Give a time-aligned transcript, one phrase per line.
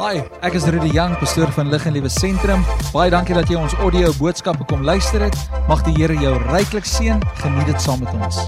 [0.00, 2.62] Hi, ek is Rudy Jang, pastoor van Lig en Liewe Sentrum.
[2.94, 5.36] Baie dankie dat jy ons audio boodskappe kom luister het.
[5.68, 7.20] Mag die Here jou ryklik seën.
[7.42, 8.38] Geniet dit saam met ons.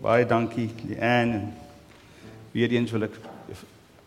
[0.00, 1.34] Baie dankie, Lian.
[2.56, 3.20] Weer eens wil ek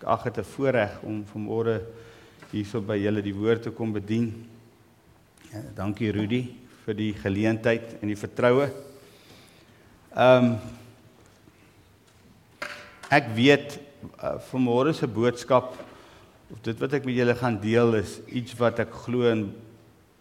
[0.02, 1.78] ag dit 'n voorreg om vanmôre
[2.50, 4.50] hierso by julle die woord te kom bedien.
[5.54, 6.56] Ja, dankie Rudy
[6.88, 8.72] vir die geleentheid en die vertroue.
[10.18, 10.58] Ehm um,
[13.12, 13.78] ek weet
[14.24, 15.94] uh, vanmôre se boodskap
[16.56, 19.50] of dit wat ek met julle gaan deel is iets wat ek glo en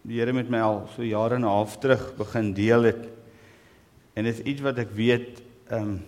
[0.05, 3.07] die Here met my al so jare en 'n half terug begin deel het.
[4.13, 6.03] En dit is iets wat ek weet ehm um,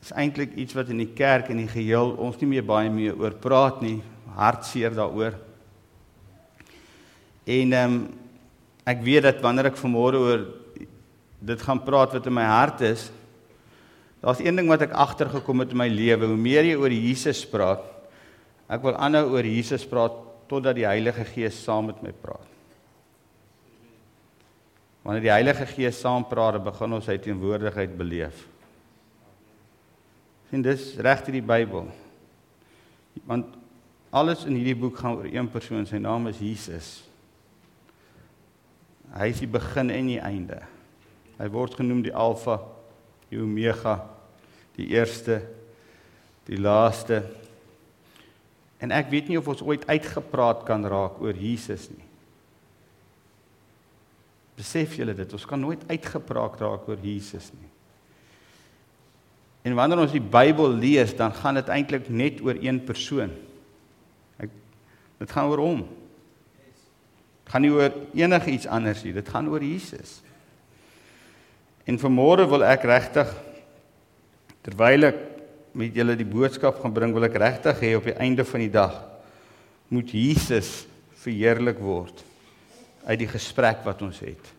[0.00, 3.18] is eintlik iets wat in die kerk en die geheel ons nie meer baie meer
[3.20, 4.02] oor praat nie,
[4.34, 5.34] hartseer daaroor.
[7.44, 8.08] En ehm um,
[8.84, 10.46] ek weet dat wanneer ek vanmôre oor
[11.40, 13.10] dit gaan praat wat in my hart is,
[14.20, 17.46] daar's een ding wat ek agtergekom het in my lewe, hoe meer jy oor Jesus
[17.46, 17.99] praat,
[18.70, 20.14] ek wil aanhou oor Jesus praat
[20.50, 22.46] totdat die Heilige Gees saam met my praat.
[25.02, 28.44] Wanneer die Heilige Gees saam praat, begin ons sy teenwoordigheid beleef.
[30.50, 31.86] Sien dis regte die Bybel.
[33.26, 33.54] Want
[34.10, 36.90] alles in hierdie boek gaan oor een persoon, sy naam is Jesus.
[39.14, 40.60] Hy is die begin en die einde.
[41.38, 42.58] Hy word genoem die Alfa,
[43.30, 43.96] die Omega,
[44.76, 45.40] die eerste,
[46.50, 47.22] die laaste.
[48.80, 52.06] En ek weet nie of ons ooit uitgepraat kan raak oor Jesus nie.
[54.60, 57.68] Besef julle dit, ons kan nooit uitgepraat raak oor Jesus nie.
[59.68, 63.32] En wanneer ons die Bybel lees, dan gaan dit eintlik net oor een persoon.
[64.40, 64.52] Ek
[65.20, 65.82] dit gaan oor hom.
[67.44, 70.20] Dit gaan nie oor enigiets anders nie, dit gaan oor Jesus.
[71.84, 73.32] En vanmôre wil ek regtig
[74.64, 75.20] terwyl ek
[75.72, 78.72] met julle die boodskap gaan bring, wil ek regtig hê op die einde van die
[78.72, 78.96] dag
[79.90, 80.84] moet Jesus
[81.22, 82.24] verheerlik word
[83.06, 84.50] uit die gesprek wat ons het.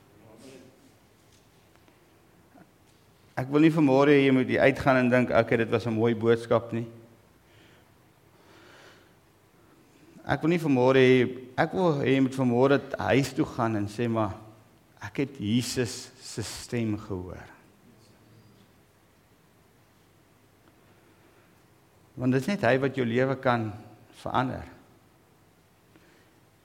[3.39, 6.71] Ek wil nie vanmôre jy moet uitgaan en dink, okay, dit was 'n mooi boodskap
[6.73, 6.85] nie.
[10.27, 11.01] Ek wil nie vanmôre
[11.57, 14.35] ek wil hê jy moet vanmôre huis toe gaan en sê maar
[15.01, 17.60] ek het Jesus se stem gehoor.
[22.19, 23.69] Want dit is net hy wat jou lewe kan
[24.21, 24.65] verander.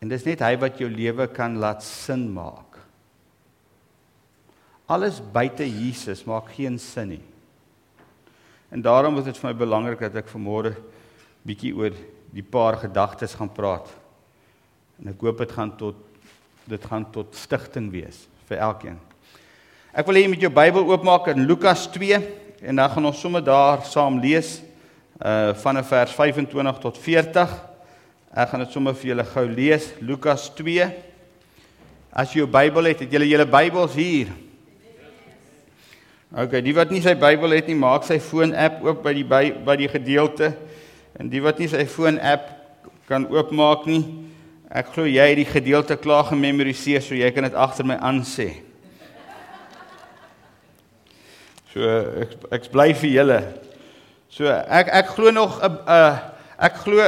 [0.03, 2.77] En dit is net hy wat jou lewe kan laat sin maak.
[4.87, 7.25] Alles buite Jesus maak geen sin nie.
[8.71, 10.75] En daarom is dit vir my belangrik dat ek vanmôre
[11.47, 11.95] bietjie oor
[12.35, 13.89] die paar gedagtes gaan praat.
[15.01, 16.03] En ek hoop dit gaan tot
[16.67, 18.97] dit gaan tot stigting wees vir elkeen.
[19.95, 22.19] Ek wil hê jy moet jou Bybel oopmaak in Lukas 2
[22.67, 24.59] en dan gaan ons sommer daar saam lees
[25.17, 27.53] uh van vers 25 tot 40.
[28.37, 29.93] Ek gaan dit sommer vir julle gou lees.
[30.05, 30.91] Lukas 2.
[32.13, 34.35] As jy jou Bybel het, het jy julle Bybels hier.
[36.37, 39.43] OK, die wat nie sy Bybel het nie, maak sy foon-app oop by die by,
[39.65, 40.51] by die gedeelte.
[41.17, 42.51] En die wat nie sy foon-app
[43.09, 44.03] kan oopmaak nie,
[44.69, 48.21] ek glo jy het die gedeelte klaar gememoriseer, so jy kan dit agter my aan
[48.27, 48.51] sê.
[51.73, 51.95] So
[52.25, 53.41] ek ek bly vir julle.
[54.37, 56.19] So ek ek glo nog 'n uh,
[56.61, 57.01] ek glo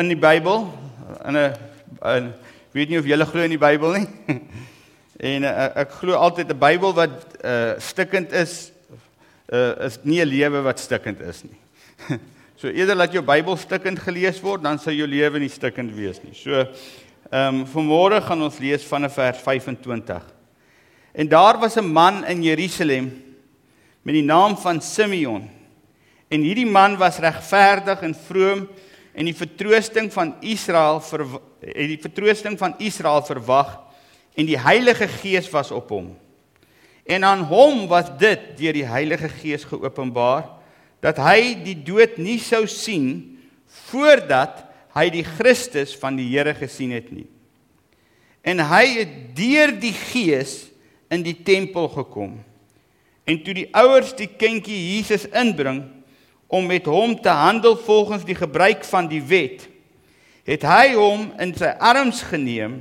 [0.00, 0.64] in die Bybel
[1.28, 2.32] in 'n
[2.72, 4.08] weet nie of julle glo in die Bybel nie.
[5.20, 8.72] En uh, ek glo altyd 'n Bybel wat uh stikkend is
[9.52, 11.60] uh is nie 'n lewe wat stikkend is nie.
[12.60, 16.24] so eerder laat jou Bybel stikkend gelees word, dan sal jou lewe nie stikkend wees
[16.24, 16.32] nie.
[16.32, 16.64] So
[17.28, 20.24] ehm um, vanmôre gaan ons lees van vers 25.
[21.12, 23.12] En daar was 'n man in Jerusalem
[24.00, 25.59] met die naam van Simeon.
[26.30, 28.66] En hierdie man was regverdig en vroom
[29.12, 31.26] en die vertroosting van Israel vir
[31.60, 33.74] die vertroosting van Israel verwag
[34.38, 36.12] en die Heilige Gees was op hom.
[37.02, 40.46] En aan hom was dit deur die Heilige Gees geopenbaar
[41.02, 43.40] dat hy die dood nie sou sien
[43.90, 44.62] voordat
[44.94, 47.26] hy die Christus van die Here gesien het nie.
[48.46, 50.70] En hy het deur die Gees
[51.10, 52.38] in die tempel gekom.
[53.26, 55.82] En toe die ouers die kindjie Jesus inbring
[56.50, 59.68] om met hom te handel volgens die gebruik van die wet,
[60.44, 62.80] het hy hom in sy arms geneem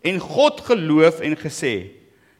[0.00, 1.92] en God geloof en gesê: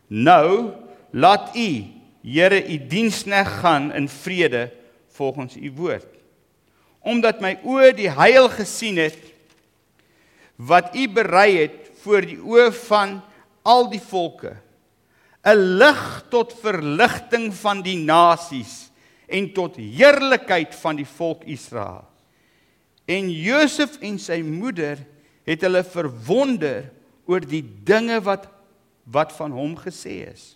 [0.09, 0.73] "Nou
[1.13, 4.73] laat u Here u diensneg gaan in vrede
[5.09, 6.07] volgens u woord.
[7.01, 9.19] Omdat my oë die heil gesien het
[10.61, 13.21] wat u berei het voor die oë van
[13.65, 14.53] al die volke,
[15.41, 18.90] 'n lig tot verligting van die nasies
[19.31, 22.05] en tot heerlikheid van die volk Israel."
[23.11, 25.01] En Josef en sy moeder
[25.49, 26.91] het hulle verwonder
[27.27, 28.49] oor die dinge wat
[29.11, 30.55] wat van hom gesê is.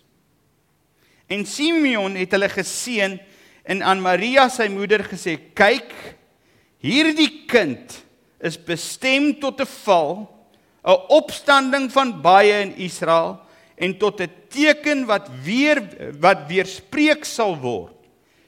[1.27, 3.17] En Simeon het hulle geseën
[3.65, 5.91] en aan Maria sy moeder gesê: "Kyk,
[6.79, 8.03] hierdie kind
[8.39, 10.29] is bestem tot 'n val,
[10.85, 13.39] 'n opstanding van baie in Israel
[13.75, 15.81] en tot 'n teken wat weer
[16.19, 17.94] wat weerspreek sal word.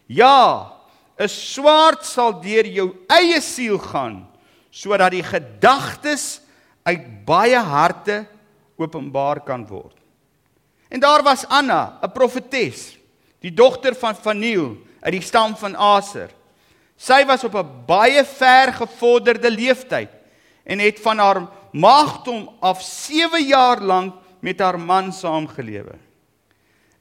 [0.07, 0.73] Ja,
[1.19, 4.27] 'n swaard sal deur jou eie siel gaan
[4.71, 6.39] sodat die gedagtes
[6.85, 8.25] uit baie harte
[8.77, 9.95] openbaar kan word.
[10.89, 12.97] En daar was Anna, 'n profetes,
[13.41, 16.29] die dogter van Faniel uit die stam van Aser.
[16.97, 20.09] Sy was op 'n baie ver gevorderde leeftyd
[20.63, 25.95] en het van haar maagdom af 7 jaar lank met haar man saamgelewe.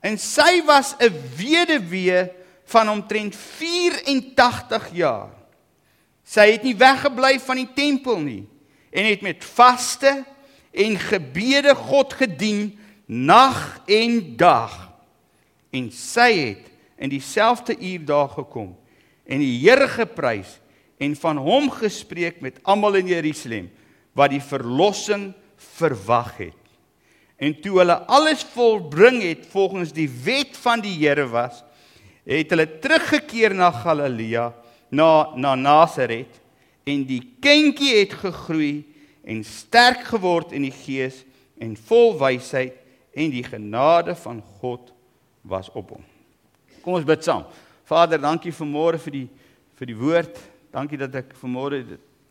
[0.00, 2.30] En sy was 'n weduwee
[2.66, 5.30] van omtrent 84 jaar.
[6.26, 8.42] Sy het nie weggebly van die tempel nie
[8.90, 10.24] en het met vaste
[10.74, 12.72] en gebede God gedien
[13.06, 14.74] nag en dag.
[15.70, 18.74] En sy het in dieselfde uur daar gekom
[19.26, 20.58] en die Here geprys
[21.02, 23.68] en van hom gespreek met almal in Jerusalem
[24.16, 25.30] wat die verlossing
[25.76, 26.62] verwag het.
[27.36, 31.60] En toe hulle alles volbring het volgens die wet van die Here was,
[32.26, 34.50] het hulle teruggekeer na Galilea,
[34.90, 36.40] na na Nasaret
[36.87, 38.84] en die kindjie het gegroei
[39.26, 41.23] en sterk geword in die gees
[41.58, 42.76] en vol wysheid
[43.17, 44.93] en die genade van God
[45.46, 46.05] was op hom.
[46.82, 47.46] Kom ons bid saam.
[47.87, 49.26] Vader, dankie vir môre vir die
[49.76, 50.38] vir die woord.
[50.73, 51.82] Dankie dat ek vanmôre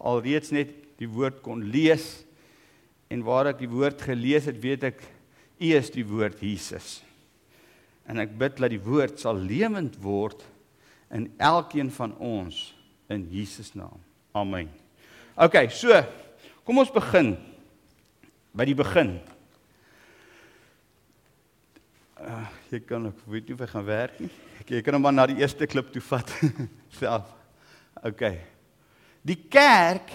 [0.01, 2.25] alreeds net die woord kon lees.
[3.09, 5.03] En waar ek die woord gelees het, weet ek
[5.55, 7.04] U is die woord Jesus.
[8.05, 10.43] En ek bid dat die woord sal lewend word
[11.13, 12.73] in elkeen van ons
[13.09, 14.01] in Jesus naam.
[14.35, 14.69] Amen.
[15.35, 15.91] OK, so
[16.65, 17.33] kom ons begin
[18.55, 19.17] by die begin.
[22.15, 24.31] Uh, jy kan ook weet nie of hy gaan werk nie.
[24.61, 26.31] Ek jy kan hom maar na die eerste klip toe vat
[26.99, 27.27] self.
[28.05, 28.23] OK.
[29.25, 30.13] Die kerk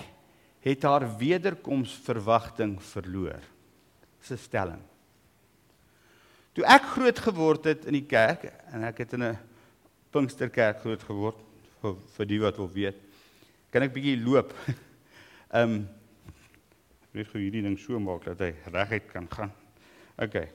[0.65, 3.41] het haar wederkomsverwagting verloor.
[4.21, 4.83] Dis 'n stelling.
[6.57, 9.39] Toe ek groot geword het in die kerk en ek het in 'n
[10.11, 11.39] Pinksterkerk groot geword
[11.81, 12.99] vir, vir die wat wil weet.
[13.71, 14.55] Kan ek bietjie loop?
[15.55, 15.89] Ehm um,
[17.13, 19.53] net gou hierdie ding so maak dat hy reguit kan gaan.
[20.19, 20.49] OK.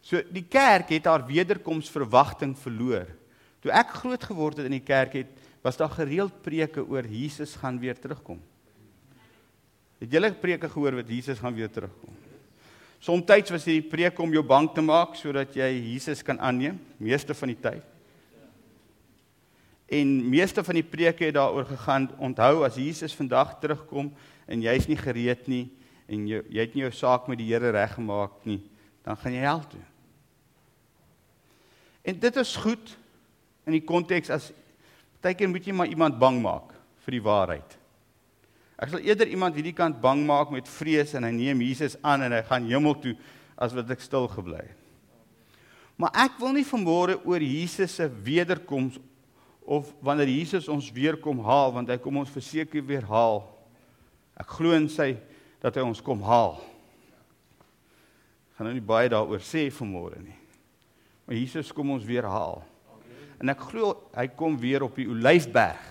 [0.00, 3.08] So die kerk het haar wederkomsverwagting verloor.
[3.60, 5.32] Toe ek groot geword het in die kerk het
[5.64, 8.40] was daar gereeld preke oor Jesus gaan weer terugkom.
[9.98, 12.14] Het julle preke gehoor wat Jesus gaan weer terugkom?
[12.98, 17.34] Somstyds was hierdie preek om jou bang te maak sodat jy Jesus kan aanneem, meeste
[17.34, 17.84] van die tyd.
[19.88, 24.10] En meeste van die preke het daaroor gegaan, onthou as Jesus vandag terugkom
[24.48, 25.68] en jy's nie gereed nie
[26.08, 28.60] en jy jy het nie jou saak met die Here reggemaak nie,
[29.04, 29.84] dan gaan jy hel toe.
[32.08, 32.94] En dit is goed
[33.68, 34.50] in die konteks as
[35.18, 36.72] partykeer moet jy maar iemand bang maak
[37.04, 37.76] vir die waarheid.
[38.78, 42.22] Ek sal eerder iemand hierdie kant bang maak met vrees en hy neem Jesus aan
[42.28, 43.16] en hy gaan hemel toe
[43.58, 44.84] as wat ek stil gebly het.
[45.98, 49.00] Maar ek wil nie vanmôre oor Jesus se wederkoms
[49.66, 53.42] of wanneer Jesus ons weer kom haal want hy kom ons verseker weer haal.
[54.38, 55.16] Ek glo in sy
[55.58, 56.60] dat hy ons kom haal.
[58.46, 60.38] Ek gaan nou nie baie daaroor sê vanmôre nie.
[61.26, 62.62] Maar Jesus kom ons weer haal.
[63.42, 65.82] En ek glo hy kom weer op die olyfberg.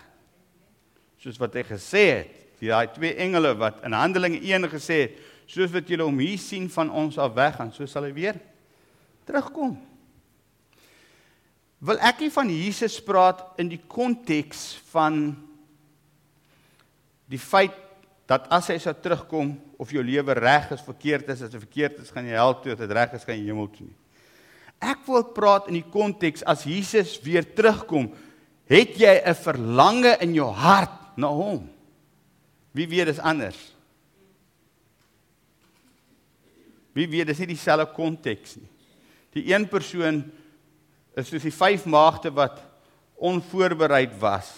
[1.20, 5.18] Soos wat hy gesê het Die daai twee engele wat in Handelinge 1 gesê het,
[5.48, 8.40] soos wat julle hom hier sien van ons af weggaan, so sal hy weer
[9.28, 9.78] terugkom.
[11.88, 15.30] Wil ek nie van Jesus praat in die konteks van
[17.30, 17.76] die feit
[18.28, 22.02] dat as hy sou terugkom of jou lewe reg is, verkeerd is, as dit verkeerd
[22.02, 23.96] is, gaan jy hel toe, as dit reg is, gaan jy hemel toe nie.
[24.84, 28.12] Ek wil praat in die konteks as Jesus weer terugkom,
[28.68, 31.70] het jy 'n verlange in jou hart na hom?
[32.78, 33.58] Wie weet dis anders?
[36.94, 38.70] Wie weet dis nie dieselfde konteks nie.
[39.38, 40.22] Die een persoon
[41.18, 42.62] is soos die vyf maagde wat
[43.18, 44.52] onvoorbereid was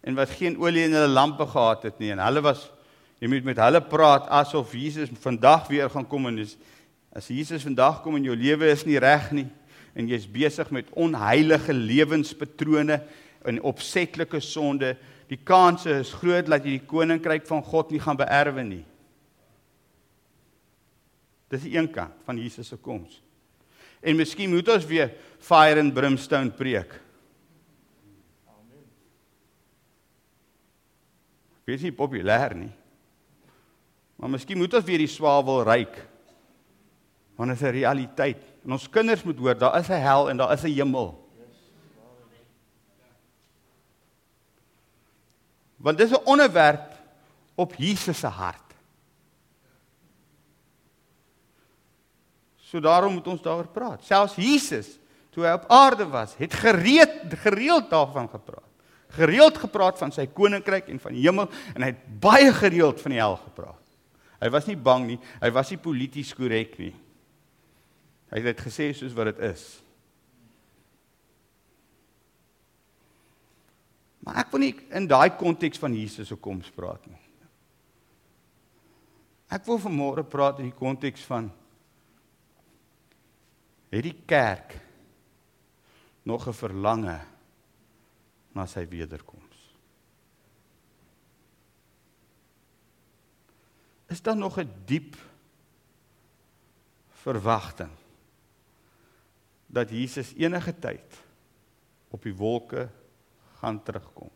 [0.00, 2.64] en wat geen olie in hulle lampe gehad het nie en hulle was
[3.20, 6.54] jy moet met hulle praat asof Jesus vandag weer gaan kom en dis
[7.12, 9.48] as Jesus vandag kom en jou lewe is nie reg nie
[9.92, 13.02] en jy's besig met onheilige lewenspatrone
[13.44, 14.94] en opsetlike sonde
[15.30, 18.84] die kanse is groot dat jy die koninkryk van God nie gaan beerwe nie.
[21.50, 23.20] Dis die een kant van Jesus se koms.
[24.00, 26.94] En miskien moet ons weer fire and brimstone preek.
[28.48, 28.84] Amen.
[31.68, 32.72] Wees nie populêr nie.
[34.20, 35.94] Maar miskien moet ons weer die swavel ryk.
[37.36, 38.42] Want dit is 'n realiteit.
[38.64, 41.29] En ons kinders moet hoor, daar is 'n hel en daar is 'n hemel.
[45.80, 46.94] Want dis 'n onderwerp
[47.54, 48.70] op Jesus se hart.
[52.56, 54.04] So daarom moet ons daaroor praat.
[54.04, 54.98] Selfs Jesus
[55.30, 58.66] toe hy op aarde was, het gereed gereeld daarvan gepraat.
[59.08, 63.14] Gereeld gepraat van sy koninkryk en van die hemel en hy het baie gereeld van
[63.14, 63.78] die hel gepraat.
[64.40, 66.94] Hy was nie bang nie, hy was nie polities korrek nie.
[68.30, 69.64] Hy het dit gesê soos wat dit is.
[74.20, 77.20] Maar ek wil nie in daai konteks van Jesus se koms praat nie.
[79.50, 81.48] Ek wil vanmôre praat in die konteks van
[83.90, 84.76] het die kerk
[86.22, 87.18] nog 'n verlange
[88.54, 89.56] na sy wederkoms.
[94.08, 95.16] Is daar nog 'n diep
[97.08, 97.90] verwagting
[99.66, 101.22] dat Jesus enige tyd
[102.10, 102.88] op die wolke
[103.60, 104.30] gaan terugkom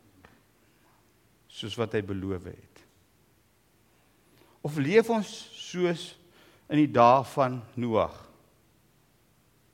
[1.54, 2.81] soos wat hy beloof het.
[4.64, 6.14] Of leef ons soos
[6.73, 8.16] in die dae van Noag?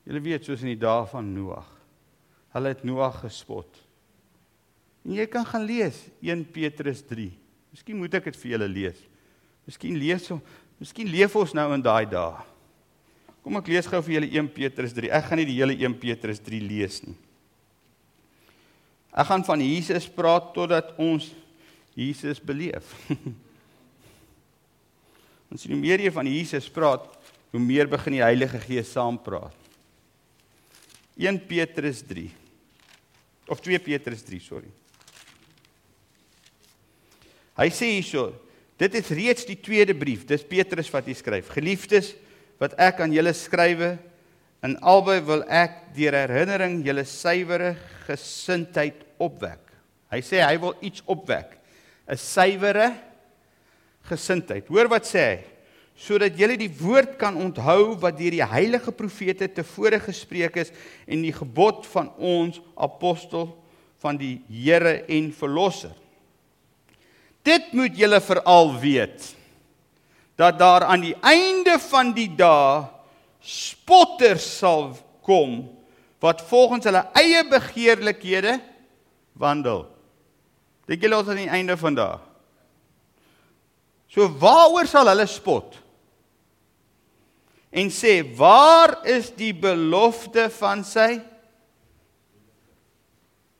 [0.04, 1.68] Julle weet soos in die dae van Noag.
[2.52, 3.78] Hulle het Noag gespot.
[5.06, 7.30] En jy kan gaan lees 1 Petrus 3.
[7.72, 9.00] Miskien moet ek dit vir julle lees.
[9.68, 12.44] Miskien lees ons, miskien leef ons nou in daai dae.
[13.40, 15.12] Kom ek lees gou vir julle 1 Petrus 3.
[15.16, 17.16] Ek gaan nie die hele 1 Petrus 3 lees nie.
[19.10, 21.30] Ek gaan van Jesus praat totdat ons
[21.98, 22.94] Jesus beleef.
[25.50, 27.08] Ons sien hoe meer jy van Jesus praat,
[27.50, 29.56] hoe meer begin die Heilige Gees saam praat.
[31.18, 32.28] 1 Petrus 3
[33.50, 34.70] of 2 Petrus 3, sorry.
[37.58, 38.30] Hy sê hierso,
[38.80, 40.22] dit is reeds die tweede brief.
[40.28, 41.50] Dis Petrus wat hy skryf.
[41.52, 42.14] Geliefdes,
[42.62, 43.96] wat ek aan julle skrywe,
[44.66, 47.74] in albei wil ek deur herinnering julle suiwere
[48.06, 49.62] gesindheid opwek.
[50.10, 51.56] Hy sê hy wil iets opwek.
[52.10, 52.90] 'n Suiwere
[54.10, 54.66] gesindheid.
[54.68, 55.38] Hoor wat sê hy?
[56.00, 60.72] Sodat julle die woord kan onthou wat deur die heilige profete tevore gespreek is
[61.06, 63.52] en die gebod van ons apostel
[64.00, 65.92] van die Here en verlosser.
[67.44, 69.36] Dit moet julle veral weet
[70.40, 72.88] dat daar aan die einde van die dae
[73.40, 74.92] spotters sal
[75.24, 75.62] kom
[76.20, 78.58] wat volgens hulle eie begeerlikhede
[79.40, 79.86] wandel.
[80.88, 82.18] Dink julle ons aan die einde van daai?
[84.10, 85.78] So waaroor sal hulle spot?
[87.70, 91.22] En sê, "Waar is die belofte van sy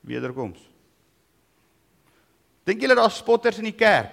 [0.03, 0.59] wederkoms?"
[2.65, 4.13] Dink julle daar's spotters in die kerk?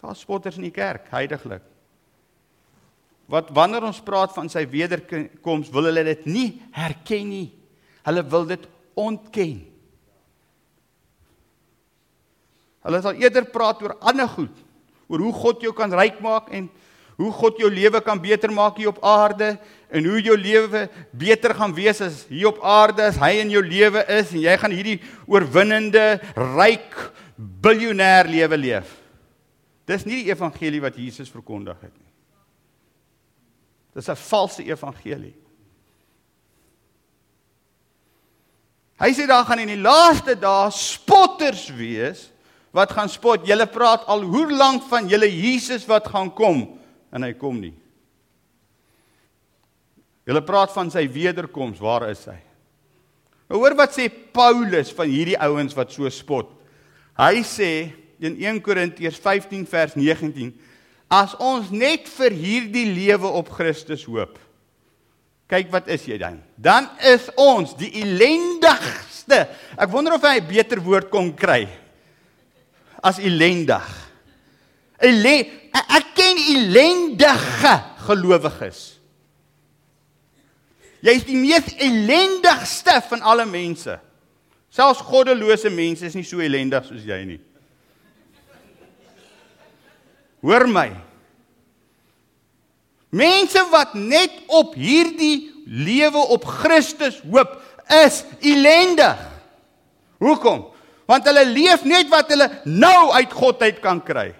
[0.00, 1.62] Daar's spotters in die kerk, heiliglik.
[3.30, 7.46] Wat wanneer ons praat van sy wederkoms, wil hulle dit nie herken nie.
[8.04, 8.66] Hulle wil dit
[9.00, 9.62] ontken.
[12.84, 14.52] Hulle sal eerder praat oor ander goed,
[15.08, 16.68] oor hoe God jou kan ryk maak en
[17.16, 19.54] hoe God jou lewe kan beter maak hier op aarde
[19.94, 23.62] en hoe jou lewe beter gaan wees as hier op aarde as hy in jou
[23.64, 24.98] lewe is en jy gaan hierdie
[25.30, 26.98] oorwinnende, ryk,
[27.38, 28.96] biljoenêr lewe leef.
[29.88, 32.03] Dis nie die evangelie wat Jesus verkondig het nie.
[33.94, 35.34] Dis 'n valse evangelie.
[38.98, 42.30] Hy sê daar gaan in die laaste dae spotters wees
[42.74, 43.46] wat gaan spot.
[43.46, 46.78] Julle praat al hoe lank van julle Jesus wat gaan kom
[47.12, 47.74] en hy kom nie.
[50.24, 52.38] Julle praat van sy wederkoms, waar is hy?
[53.50, 56.48] Nou hoor wat sê Paulus van hierdie ouens wat so spot.
[57.18, 57.70] Hy sê
[58.24, 60.54] in 1 Korintiërs 15 vers 19
[61.08, 64.38] as ons net vir hierdie lewe op Christus hoop
[65.50, 66.38] Kyk wat is jy dan?
[66.56, 69.44] Dan is ons die ellendigste.
[69.76, 71.68] Ek wonder of hy 'n beter woord kon kry
[73.02, 73.84] as ellendig.
[74.98, 75.44] Ellen
[75.74, 77.74] ek ken ellendige
[78.06, 78.98] gelowiges.
[81.04, 84.00] Jy is die mees ellendigste van alle mense.
[84.70, 87.40] Selfs goddelose mense is nie so ellendig soos jy nie.
[90.44, 90.90] Hoor my.
[93.14, 97.56] Mense wat net op hierdie lewe op Christus hoop,
[98.04, 99.20] is ellendig.
[100.20, 100.66] Hoekom?
[101.08, 104.32] Want hulle leef net wat hulle nou uit God uit kan kry.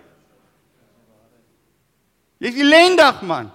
[2.43, 3.49] Jy's ellendig man.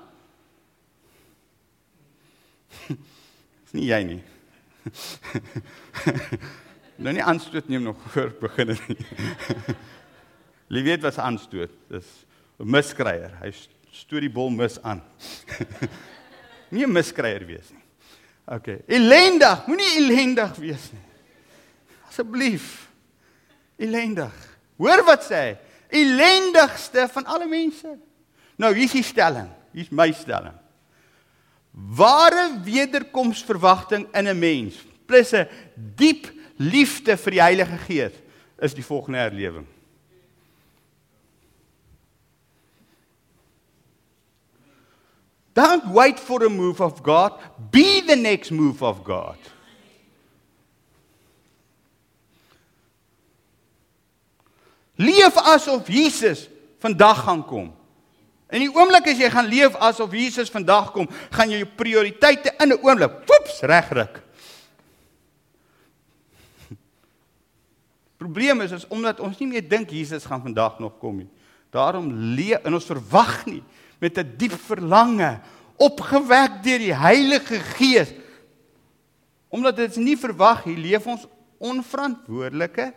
[3.65, 4.23] Dis nie jy nie.
[6.99, 8.95] Nou nie aanstoot neem nog voor begin nie.
[10.75, 12.09] Jy weet wat aanstoot is.
[12.59, 13.31] Miskryer.
[13.41, 13.51] Hy
[13.95, 15.01] stoot die bol mis aan.
[16.73, 17.85] nie 'n miskryer wees nie.
[18.49, 18.67] OK.
[18.87, 21.05] Elendig, moenie elendig wees nie.
[22.09, 22.89] Asseblief.
[23.77, 24.33] Elendig.
[24.77, 25.57] Hoor wat sê hy?
[26.01, 27.95] Elendigste van alle mense.
[28.59, 29.49] Nou hier is die stelling.
[29.73, 30.57] Hier is my stelling.
[31.71, 34.75] Ware wederkomsverwagting in 'n mens
[35.05, 38.15] plus 'n diep liefde vir die Heilige Gees
[38.61, 39.65] is die volgende herlewing.
[45.59, 47.33] Don't wait for a move of God,
[47.69, 49.35] be the next move of God.
[54.95, 56.47] Leef asof Jesus
[56.79, 57.73] vandag gaan kom.
[58.49, 62.55] In die oomblik as jy gaan leef asof Jesus vandag kom, gaan jy jou prioriteite
[62.63, 64.23] in 'n oomblik poeps regryk.
[68.21, 71.29] Probleem is is omdat ons nie meer dink Jesus gaan vandag nog kom nie.
[71.69, 73.63] Daarom leef en ons verwag nie
[73.99, 75.39] met 'n diep verlange
[75.79, 78.11] opgewek deur die Heilige Gees.
[79.47, 81.27] Omdat dit nie verwag nie, leef ons
[81.57, 82.93] onverantwoordelike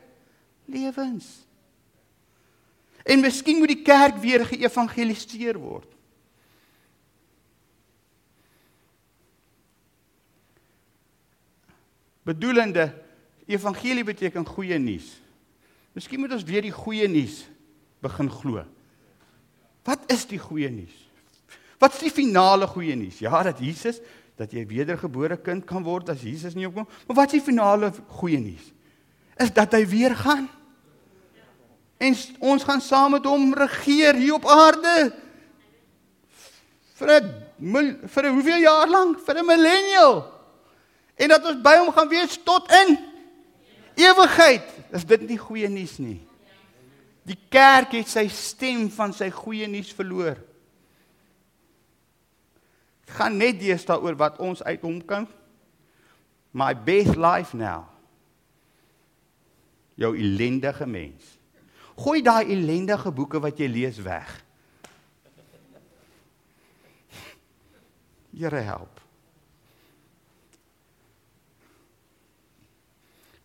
[0.64, 1.47] lewens.
[3.02, 5.88] En miskien moet die kerk weer geëvangeliseer word.
[12.23, 12.92] Bedoelende
[13.50, 15.09] evangelie beteken goeie nuus.
[15.92, 17.42] Miskien moet ons weer die goeie nuus
[18.02, 18.62] begin glo.
[19.84, 20.98] Wat is die goeie nuus?
[21.82, 23.18] Wat is die finale goeie nuus?
[23.18, 24.00] Ja, dat Jesus
[24.40, 26.88] dat jy wedergebore kind kan word as Jesus nie opkom.
[27.06, 28.72] Maar wat is die finale goeie nuus?
[29.38, 30.48] Is dat hy weer gaan.
[32.02, 35.12] En ons gaan saam met hom regeer hier op aarde.
[36.98, 39.20] Vir 'n vir hoeveel jaar lank?
[39.20, 40.32] Vir 'n millennial.
[41.14, 42.98] En dat ons by hom gaan wees tot in
[43.94, 44.66] ewigheid.
[44.92, 46.20] Is dit nie goeie nuus nie?
[47.23, 50.41] Die kerk het sy stem van sy goeie nuus verloor.
[53.06, 55.28] Dit gaan net deesdae oor wat ons uit hom kan.
[56.52, 57.87] My best life now.
[59.95, 61.37] Jou ellendige mens.
[62.02, 64.32] Gooi daai ellendige boeke wat jy lees weg.
[68.32, 68.99] Here help.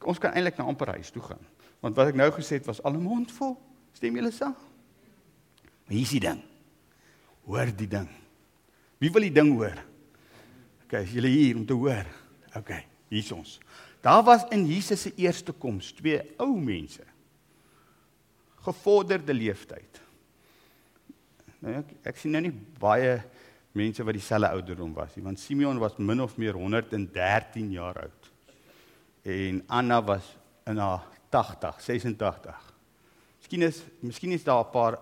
[0.08, 1.44] Ons kan eintlik na amper huis toe gaan.
[1.84, 3.58] Want wat ek nou gesê het was al 'n mond vol.
[3.98, 4.54] Stem julle saam?
[5.88, 6.42] Maar hier is die ding.
[7.48, 8.10] Hoor die ding.
[9.02, 9.78] Wie wil die ding hoor?
[10.86, 12.06] OK, is julle hier om te hoor?
[12.58, 12.74] OK,
[13.10, 13.58] hier's ons.
[14.06, 17.06] Daar was in Jesus se eerste koms twee ou mense
[18.68, 20.02] gevorderde leeftyd.
[21.64, 23.14] Nou ek, ek sien nou nie baie
[23.78, 28.32] mense wat dieselfde ouderdom was nie, want Simeon was min of meer 113 jaar oud.
[29.28, 30.28] En Anna was
[30.68, 32.67] in haar 80, 86.
[33.48, 35.00] Miskien is miskien is daar 'n paar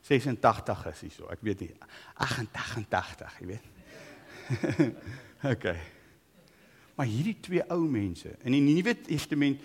[0.00, 1.74] 86 is hierso, ek weet nie.
[2.14, 3.66] 88, jy weet.
[5.52, 5.80] okay.
[6.94, 9.60] Maar hierdie twee ou mense in die Nuwe Testament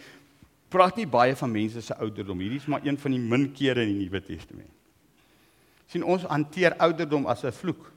[0.69, 2.39] praat nie baie van mense se ouderdom.
[2.39, 4.71] Hierdie is maar een van die min kere in die Nuwe Testament.
[5.89, 7.91] sien ons hanteer ouderdom as 'n vloek.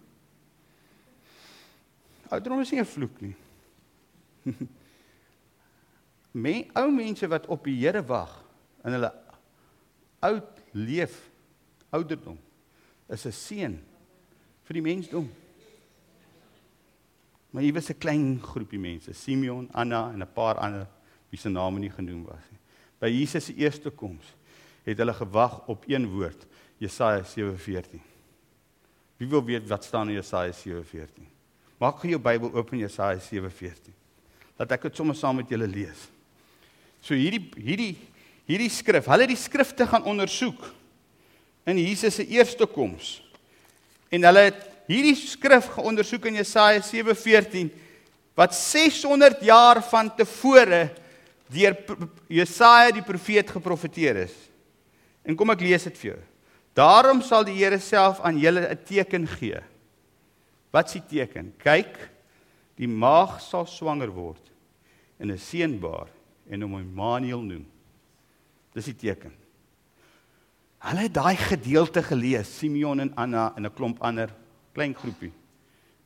[2.29, 3.35] Ouderdom is nie 'n vloek nie.
[6.33, 8.44] Men ou mense wat op die Here wag
[8.85, 9.21] in hulle
[10.22, 11.18] oud leef
[11.90, 12.38] ouderdom
[13.08, 13.78] is 'n seën
[14.64, 15.28] vir die mensdom.
[17.50, 20.87] Maar hier was 'n klein groepie mense, Simeon, Anna en 'n paar ander
[21.30, 22.62] wie se name nie genoem was nie
[23.02, 24.28] by Jesus se eerste koms
[24.87, 26.46] het hulle gewag op een woord
[26.82, 28.00] Jesaja 7:14.
[29.16, 31.26] Wie wil weet wat staan in Jesaja 7:14?
[31.78, 33.94] Maak gou jou Bybel oop in Jesaja 7:14.
[34.58, 36.08] Laat ek dit sommer saam met julle lees.
[37.00, 37.96] So hierdie hierdie
[38.52, 40.66] hierdie skrif, hulle het die skrifte gaan ondersoek
[41.68, 43.20] in Jesus se eerste koms.
[44.12, 44.60] En hulle het
[44.90, 47.70] hierdie skrif geondersoek in Jesaja 7:14
[48.36, 50.90] wat 600 jaar van tevore
[51.52, 51.76] deur
[52.28, 54.34] Jesaja die profeet geprofeteer is.
[55.24, 56.20] En kom ek lees dit vir jou.
[56.74, 59.60] Daarom sal die Here self aan julle 'n teken gee.
[60.72, 61.52] Wat is die teken?
[61.58, 62.10] Kyk,
[62.76, 64.50] die maag sal swanger word
[65.20, 66.08] en 'n seun baar
[66.50, 67.71] en hom Immanuel noem.
[68.72, 69.32] Dis die teken.
[70.82, 74.35] Hulle het daai gedeelte gelees, Simeon en Anna en 'n klomp ander
[74.72, 75.32] klein groepie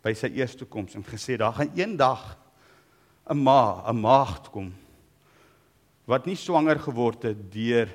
[0.03, 2.37] by sy eerste koms en gesê daar gaan eendag
[3.31, 4.73] 'n ma, 'n maagd kom
[6.07, 7.89] wat nie swanger geword het deur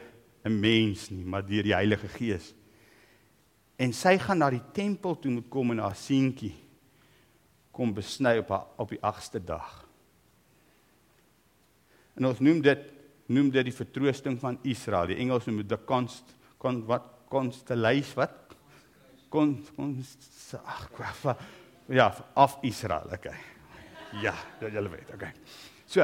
[0.43, 2.53] 'n mens nie, maar deur die Heilige Gees.
[3.77, 6.55] En sy gaan na die tempel toe moet kom en haar seentjie
[7.71, 9.87] kom besny op haar, op die 8ste dag.
[12.15, 12.91] En ons noem dit
[13.31, 15.11] noem dit die vertroosting van Israel.
[15.11, 17.07] Die Engels noem dit the const kon wat?
[17.31, 18.37] Constellation wat?
[19.31, 19.95] Kon kon
[20.59, 21.21] ag kwaf
[21.87, 23.37] ja af Israel okay
[24.19, 25.31] ja julle weet okay
[25.87, 26.03] so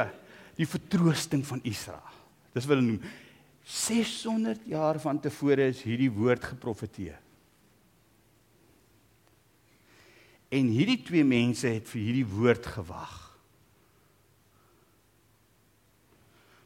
[0.58, 2.16] die vertroosting van Israel.
[2.50, 3.02] Dis wat hulle noem.
[3.68, 7.20] 600 jaar van tevore is hierdie woord geprofeteer.
[10.50, 13.27] En hierdie twee mense het vir hierdie woord gewag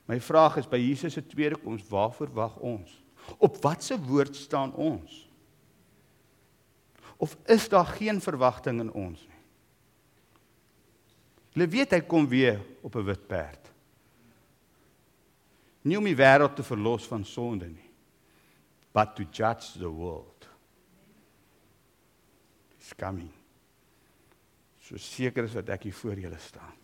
[0.06, 3.02] my vraag is by Jesus se tweede koms waarvoor wag ons
[3.38, 5.32] op watse woord staan ons
[7.22, 9.40] Of is daar geen verwagting in ons nie?
[11.52, 13.68] Hulle weet hy kom weer op 'n wit perd.
[15.86, 17.90] Nie om die wêreld te verlos van sonde nie,
[18.92, 20.48] but to judge the world.
[22.78, 23.30] It's coming.
[24.80, 26.74] So seker is wat ek hier voor julle staan.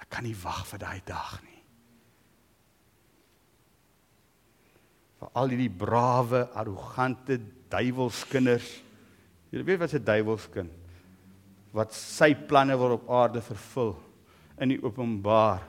[0.00, 1.61] Ek kan nie wag vir daai dag nie.
[5.22, 7.38] Vir al hierdie brawe, arrogante
[7.70, 8.82] duiwelskinders
[9.52, 10.72] Jy weet wat 'n duiwelskind
[11.72, 13.96] wat sy planne wil op aarde vervul
[14.60, 15.62] in die openbaar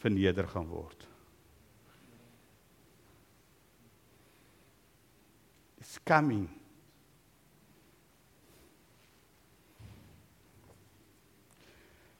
[0.00, 1.06] verneder gaan word.
[5.80, 6.48] It's coming.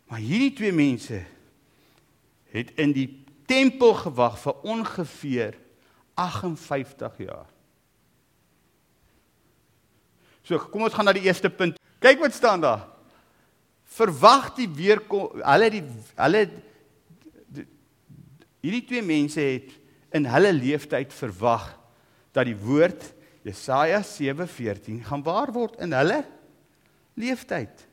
[0.08, 1.24] Maar hierdie twee mense
[2.50, 5.60] het in die tempel gewag vir ongeveer
[6.20, 7.48] 58 jaar.
[10.42, 11.78] So kom ons gaan na die eerste punt.
[12.02, 12.88] Kyk wat staan daar.
[13.90, 16.42] Verwag die weerkom hulle die hulle
[18.60, 19.70] hierdie twee mense het
[20.14, 21.70] in hulle leeftyd verwag
[22.36, 23.06] dat die woord
[23.46, 26.20] Jesaja 7:14 gaan waar word in hulle
[27.16, 27.86] leeftyd.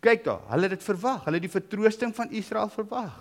[0.00, 1.24] Kyk daar, hulle het dit verwag.
[1.26, 3.14] Hulle het die vertroosting van Israel verwag.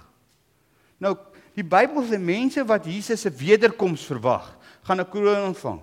[1.02, 1.15] Nou,
[1.58, 4.52] die Bybel sê mense wat Jesus se wederkoms verwag,
[4.86, 5.82] gaan 'n kroon ontvang.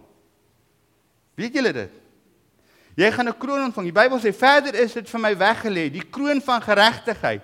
[1.35, 1.91] Weet julle dit?
[2.97, 3.91] Jy gaan 'n kroon ontvang.
[3.91, 7.43] Die Bybel sê verder is dit vir my weggelê, die kroon van geregtigheid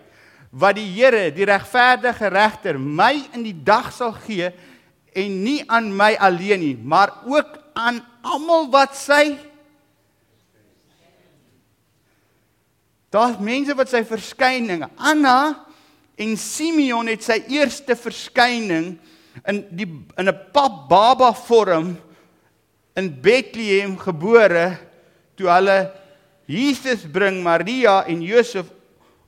[0.51, 4.51] wat die Here, die regverdige regter, my in die dag sal gee
[5.15, 9.39] en nie aan my alleen nie, maar ook aan almal wat sy
[13.11, 15.67] Daar's mense wat sy verskyning, Anna
[16.21, 18.93] en Simeon het sy eerste verskyning
[19.49, 21.97] in die in 'n pap baba vorm
[22.97, 24.77] in Bethlehem gebore
[25.37, 25.79] toe hulle
[26.51, 28.67] Jesus bring Maria en Josef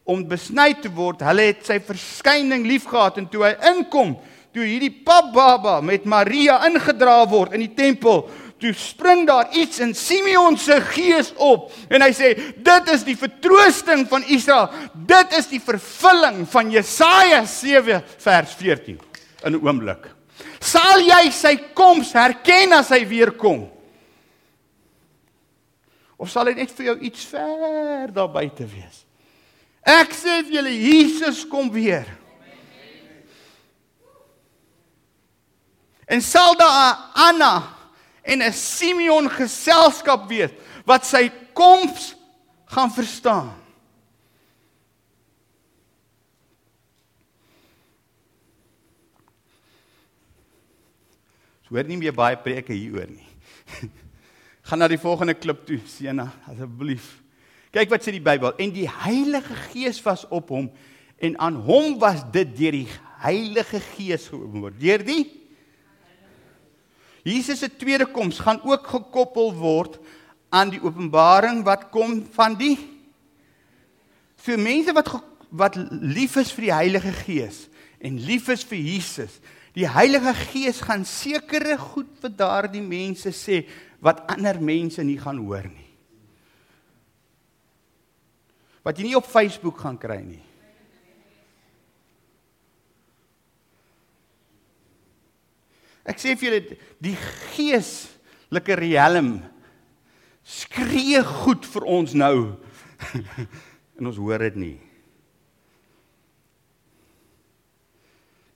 [0.05, 1.23] om besny te word.
[1.23, 4.17] Hulle het sy verskyning liefgehad en toe hy inkom,
[4.53, 8.27] toe hierdie papbaba met Maria ingedra word in die tempel,
[8.63, 13.17] toe spring daar iets in Simeon se gees op en hy sê dit is die
[13.19, 14.71] vertroosting van Israel.
[14.95, 19.01] Dit is die vervulling van Jesaja 7 vers 14
[19.43, 20.07] in 'n oomblik.
[20.61, 23.69] Sal jy sy koms herken as hy weer kom?
[26.17, 29.05] Of sal hy net vir jou iets ver daar buite wees?
[29.83, 32.07] Ek sê vir julle Jesus kom weer.
[36.07, 37.82] En sal daar Anna
[38.23, 40.51] en 'n Simeon geselskap wees
[40.85, 42.15] wat sy koms
[42.67, 43.63] gaan verstaan.
[51.73, 53.29] hoor nie meer baie preke hieroor nie.
[54.69, 57.17] Gaan na die volgende klip toe, Sena, asseblief.
[57.73, 58.53] Kyk wat sê die Bybel.
[58.61, 60.69] En die Heilige Gees was op hom
[61.23, 62.89] en aan hom was dit deur die
[63.23, 64.75] Heilige Gees geopenbaar.
[64.77, 65.23] Deur die
[67.23, 69.99] Jesus se tweede koms gaan ook gekoppel word
[70.53, 72.77] aan die openbaring wat kom van die
[74.43, 75.13] vir mense wat
[75.53, 77.67] wat lief is vir die Heilige Gees
[78.01, 79.41] en lief is vir Jesus
[79.73, 83.63] Die Heilige Gees gaan sekere goed vir daardie mense sê
[84.05, 85.89] wat ander mense nie gaan hoor nie.
[88.85, 90.43] Wat jy nie op Facebook gaan kry nie.
[96.09, 97.17] Ek sê vir julle die
[97.55, 99.37] geestelike riem
[100.43, 102.59] skree goed vir ons nou.
[103.99, 104.79] en ons hoor dit nie.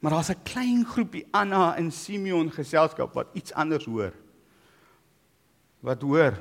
[0.02, 4.12] Maar daar's 'n klein groepie Anna en Simeon geselskap wat iets anders hoor.
[5.80, 6.34] Wat hoor?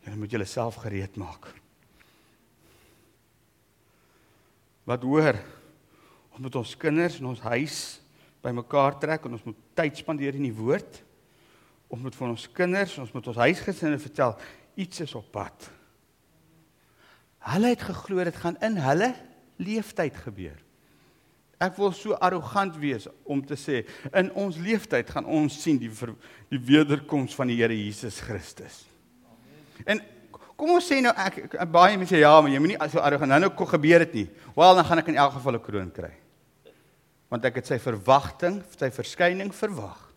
[0.00, 1.54] Julle moet julleself gereed maak.
[4.84, 5.34] Wat hoor?
[6.30, 8.00] Ons moet ons kinders in ons huis
[8.42, 11.02] bymekaar trek en ons moet tyd spandeer in die woord.
[11.88, 14.36] Ons moet vir ons kinders, ons moet ons huisgesinne vertel
[14.78, 15.70] iets is op pad.
[17.48, 19.14] Hulle het geglo dit gaan in hulle
[19.58, 20.58] leeftyd gebeur
[21.58, 23.80] Ek wil so arrogant wees om te sê
[24.14, 26.12] in ons leeftyd gaan ons sien die ver,
[26.52, 28.84] die wederkoms van die Here Jesus Christus.
[29.82, 29.98] En
[30.54, 33.40] kom ons sê nou ek, ek baie mense ja, maar jy moenie so arrogant nou
[33.42, 34.24] nou gebeur dit nie.
[34.54, 36.12] Wel dan gaan ek in elk geval 'n kroon kry.
[37.28, 40.08] Want ek het sy verwagting, sy verskyning verwag.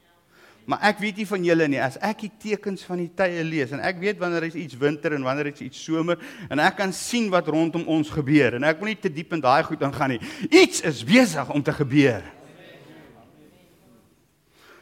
[0.69, 1.80] Maar ek weet nie van julle nie.
[1.82, 5.15] As ek die tekens van die tye lees en ek weet wanneer is iets winter
[5.17, 6.21] en wanneer is iets somer
[6.54, 9.43] en ek kan sien wat rondom ons gebeur en ek wil nie te diep in
[9.43, 10.21] daai goed ingaan nie.
[10.47, 12.24] Iets is besig om te gebeur.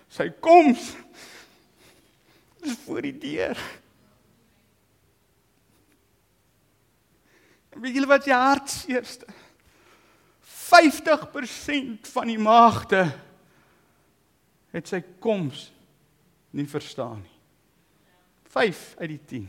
[0.09, 0.91] Sy koms
[2.65, 3.59] is voor die deur.
[7.79, 9.38] Weet julle wat jy hartseerste?
[10.69, 13.03] 50% van die maagde
[14.69, 15.69] het sy koms
[16.53, 17.37] nie verstaan nie.
[18.49, 19.47] 5 uit die 10.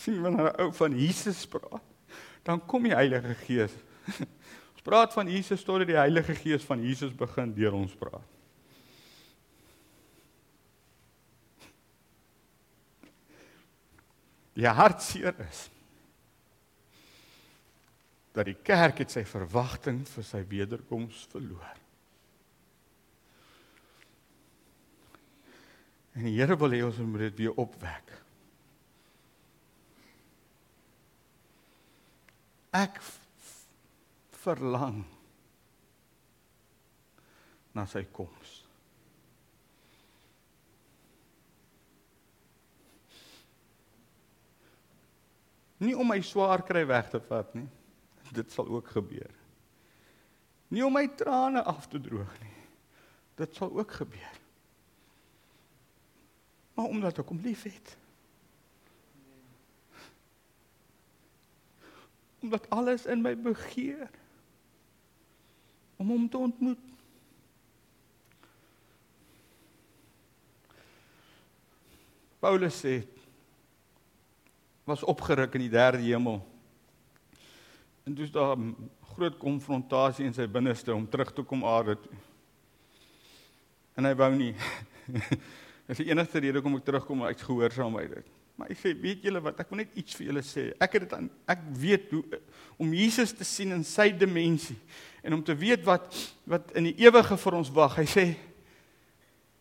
[0.00, 1.82] sien wanneer 'n ou van Jesus praat,
[2.42, 3.72] dan kom die Heilige Gees.
[4.72, 8.39] Ons praat van Jesus totdat die Heilige Gees van Jesus begin deur ons praat.
[14.58, 15.68] Die hartseer is
[18.34, 21.78] dat die kerk het sy verwagting vir sy wederkoms verloor.
[26.14, 28.14] En die Here wil hê ons moet dit weer opwek.
[32.76, 33.00] Ek
[34.40, 35.02] verlang
[37.74, 38.59] na sy koms.
[45.80, 47.68] Nie om my swaar kry weg te vat nie
[48.30, 49.30] dit sal ook gebeur.
[50.68, 52.58] Nie om my trane af te droog nie.
[53.34, 54.36] Dit sal ook gebeur.
[56.74, 57.96] Maar omdat ek hom liefhet.
[62.40, 64.06] Omdat alles in my begeer
[66.00, 66.86] om hom te ontmoet.
[72.40, 73.02] Paulus sê
[74.90, 76.40] was opgeruk in die derde hemel
[78.10, 78.56] En dis daar
[79.14, 82.16] groot konfrontasie in sy binneste om terug te kom aarde toe.
[83.98, 84.54] En hy wou nie.
[85.90, 88.30] Dis die enigste rede hoekom ek terugkom uit gehoorsaamheid dit.
[88.58, 90.64] Maar hy sê, weet julle wat, ek wil net iets vir julle sê.
[90.82, 92.40] Ek het dit aan ek weet hoe
[92.80, 94.78] om Jesus te sien in sy dimensie
[95.22, 96.06] en om te weet wat
[96.50, 97.98] wat in die ewige vir ons wag.
[98.00, 98.26] Hy sê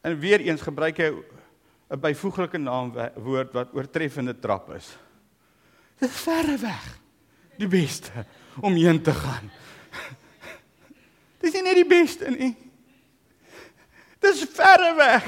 [0.06, 1.12] en weer eens gebruik hy
[1.90, 4.90] 'n byvoeglike naamwoord wat oortreffende trap is.
[6.00, 6.88] Dit is verre weg
[7.60, 8.26] die beste
[8.64, 9.52] om heen te gaan.
[11.40, 12.54] Dis nie net die beste nie.
[14.24, 15.28] Dis verre weg.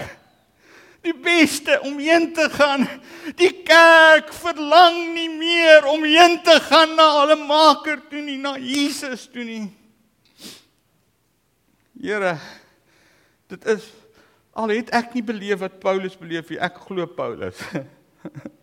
[1.01, 2.85] Die beste om heen te gaan.
[3.39, 8.57] Die kerk verlang nie meer om heen te gaan na hulle maker toe nie, na
[8.59, 9.65] Jesus toe nie.
[12.01, 12.35] Here,
[13.51, 13.89] dit is
[14.57, 16.59] al het ek nie beleef wat Paulus beleef nie.
[16.63, 17.59] Ek glo Paulus.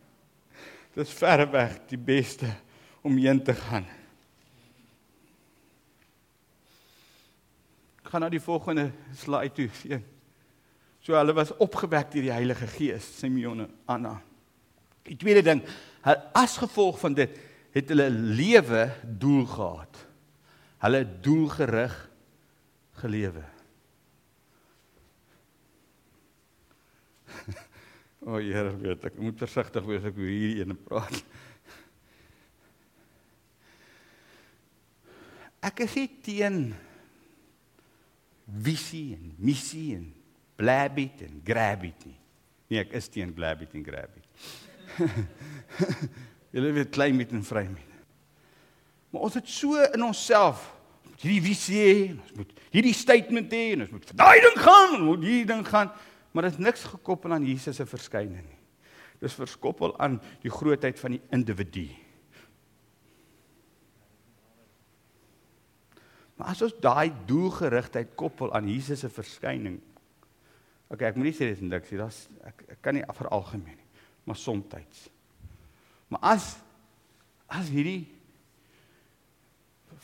[0.99, 2.49] Dis verre weg die beste
[3.07, 3.87] om heen te gaan.
[8.03, 8.89] Ek gaan na die volgende
[9.21, 10.03] slide toe sien.
[11.05, 14.17] So hulle was opgewek deur die Heilige Gees, Simeon en Anna.
[15.07, 15.63] Die tweede ding,
[16.37, 17.37] as gevolg van dit
[17.77, 20.03] het hulle lewe doel gehad.
[20.83, 21.95] Hulle doelgerig
[22.99, 23.45] gelewe.
[28.21, 31.21] O, oh, Here, weet ek, ek moet versigtig wees ek hier ene praat.
[35.69, 36.59] Ek is nie teen
[38.49, 40.09] visie en missie en
[40.59, 42.17] blabit en grabit nie.
[42.69, 44.27] Nee, ek is teen blabit en grabit.
[46.55, 47.95] Julle weet klein met en vry met.
[49.13, 50.67] Maar ons het so in onsself
[51.19, 54.95] hierdie visie hê, ons moet hierdie statement hê en ons moet vir daai ding gaan,
[54.99, 55.91] ons moet hierdie ding gaan,
[56.33, 58.59] maar dit is niks gekoppel aan Jesus se verskyning nie.
[59.19, 61.89] Dis verskoppel aan die grootheid van die individu.
[66.39, 69.81] Maar as ons daai doelgerigtheid koppel aan Jesus se verskyning.
[70.89, 71.99] OK, ek moenie sê dit is niks nie.
[72.01, 73.89] Das ek, ek kan nie veralgemeen nie,
[74.29, 75.03] maar soms.
[76.09, 76.55] Maar as
[77.49, 78.07] as hierdie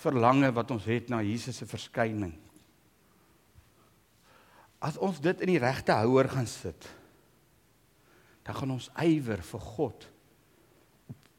[0.01, 2.35] verlange wat ons het na Jesus se verskyning.
[4.85, 6.88] As ons dit in die regte houer gaan sit,
[8.44, 10.09] dan gaan ons ywer vir God
[11.09, 11.31] op,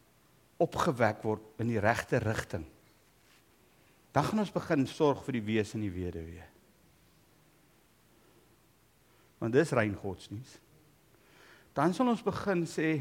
[0.65, 2.65] opgewek word in die regte rigting
[4.15, 6.45] dan gaan ons begin sorg vir die wees en die weduwee.
[9.43, 10.53] Want dis rein godsdiens.
[11.75, 12.95] Dan sal ons begin sê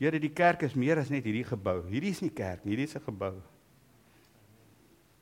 [0.00, 1.82] Here, die kerk is meer as net hierdie gebou.
[1.90, 3.34] Hierdie is nie kerk nie, hierdie is 'n gebou.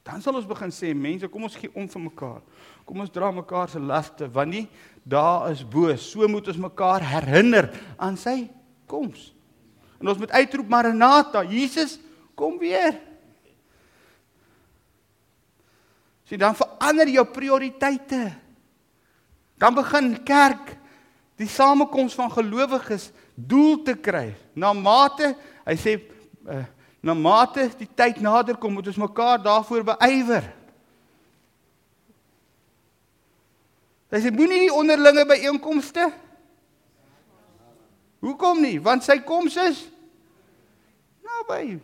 [0.08, 2.40] Dan sal ons begin sê, mense, kom ons gee om vir mekaar.
[2.88, 4.64] Kom ons dra mekaar se laste, want nie
[5.04, 7.68] daar is bo, so moet ons mekaar herinner
[8.00, 8.46] aan sy
[8.88, 9.28] koms.
[10.00, 11.98] En ons moet uitroep Maranatha, Jesus,
[12.38, 12.96] kom weer.
[16.24, 18.22] Sien, dan verander jou prioriteite.
[19.60, 20.72] Dan begin kerk
[21.40, 24.30] die samekoms van gelowiges doel te kry.
[24.56, 25.34] Na mate,
[25.68, 26.64] hy sê uh,
[27.00, 30.48] na mate die tyd nader kom, moet ons mekaar daarvoor beywer.
[34.08, 36.08] Hy sê moenie die onderlinge byeenkomste
[38.18, 38.78] Hoekom nie?
[38.82, 39.84] Want sy koms is
[41.22, 41.78] naby.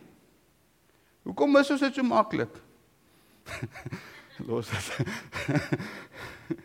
[1.25, 2.51] Hoekom is ons dit so maklik?
[4.49, 4.85] Los dit.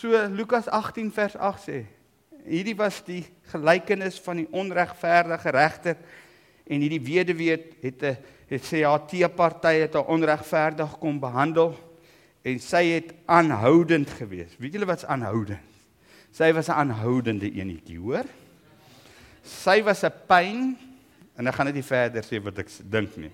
[0.00, 1.78] so Lukas 18 vers 8 sê
[2.48, 5.98] hierdie was die gelykenis van die onregverdige regter
[6.68, 11.72] en hierdie weduwee het het, het sê haar teeparty het haar onregverdig kom behandel
[12.46, 14.54] en sy het aanhoudend gewees.
[14.60, 15.64] Weet julle wat's aanhoudend?
[16.32, 18.24] Sy was 'n aanhoudende enetjie, hoor?
[19.42, 20.76] Sy was 'n pyn
[21.36, 23.32] en ek gaan dit nie verder sê wat ek dink nie.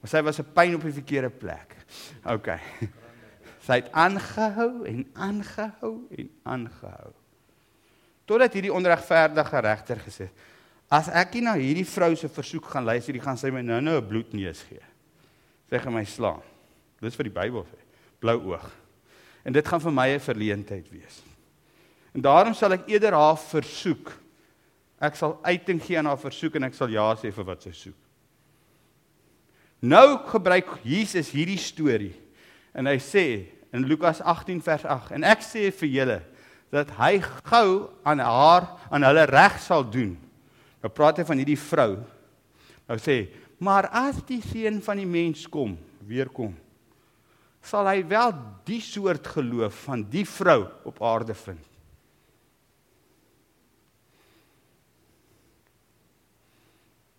[0.00, 1.76] Maar sy was 'n pyn op die verkeerde plek.
[2.24, 2.48] OK.
[3.66, 7.12] Sy het aangehou en aangehou en aangehou.
[8.24, 10.32] Totdat hierdie onregverdige regter gesê het:
[10.90, 14.00] "As ek nie na hierdie vrou se versoek gaan luister, die gaan sy my nou-nou
[14.00, 14.82] 'n bloedneus gee."
[15.70, 16.42] Sy gaan my slaan.
[17.02, 17.78] Dis wat die Bybel sê.
[18.22, 18.70] Blou oog.
[19.44, 21.22] En dit gaan vir my 'n verleentheid wees.
[22.14, 24.12] En daarom sal ek eerder haar versoek.
[25.00, 27.72] Ek sal uiting gee aan haar versoek en ek sal ja sê vir wat sy
[27.72, 27.98] soek.
[29.84, 32.14] Nou gebruik Jesus hierdie storie
[32.74, 36.22] en hy sê in Lukas 18 vers 8 en ek sê vir julle
[36.72, 40.16] dat hy gou aan haar aan hulle reg sal doen.
[40.86, 41.96] Nou praat hy van hierdie vrou.
[42.86, 43.24] Nou sê,
[43.58, 45.72] maar as die seun van die mens kom,
[46.06, 46.52] weer kom,
[47.66, 48.30] sal hy wel
[48.68, 51.64] die soort geloof van die vrou op aarde vind.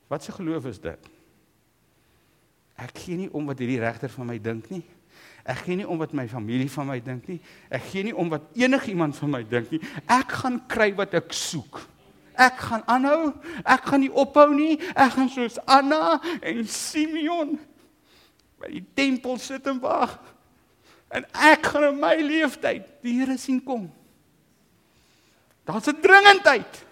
[0.08, 1.10] Wat 'n geloof is dit?
[2.77, 4.84] Ek gee nie om wat hierdie regter van my dink nie.
[5.43, 7.41] Ek gee nie om wat my familie van my dink nie.
[7.69, 9.82] Ek gee nie om wat enigiemand van my dink nie.
[10.08, 11.97] Ek gaan kry wat ek soek.
[12.38, 13.34] Ek gaan aanhou.
[13.65, 14.78] Ek gaan nie ophou nie.
[14.93, 17.58] Ek gaan soos Anna en Simeon
[18.58, 20.17] by die tempel sit en wag.
[21.13, 23.88] En ek gaan in my lewenstyd die Here sien kom.
[25.65, 26.86] Daar's 'n dringendheid.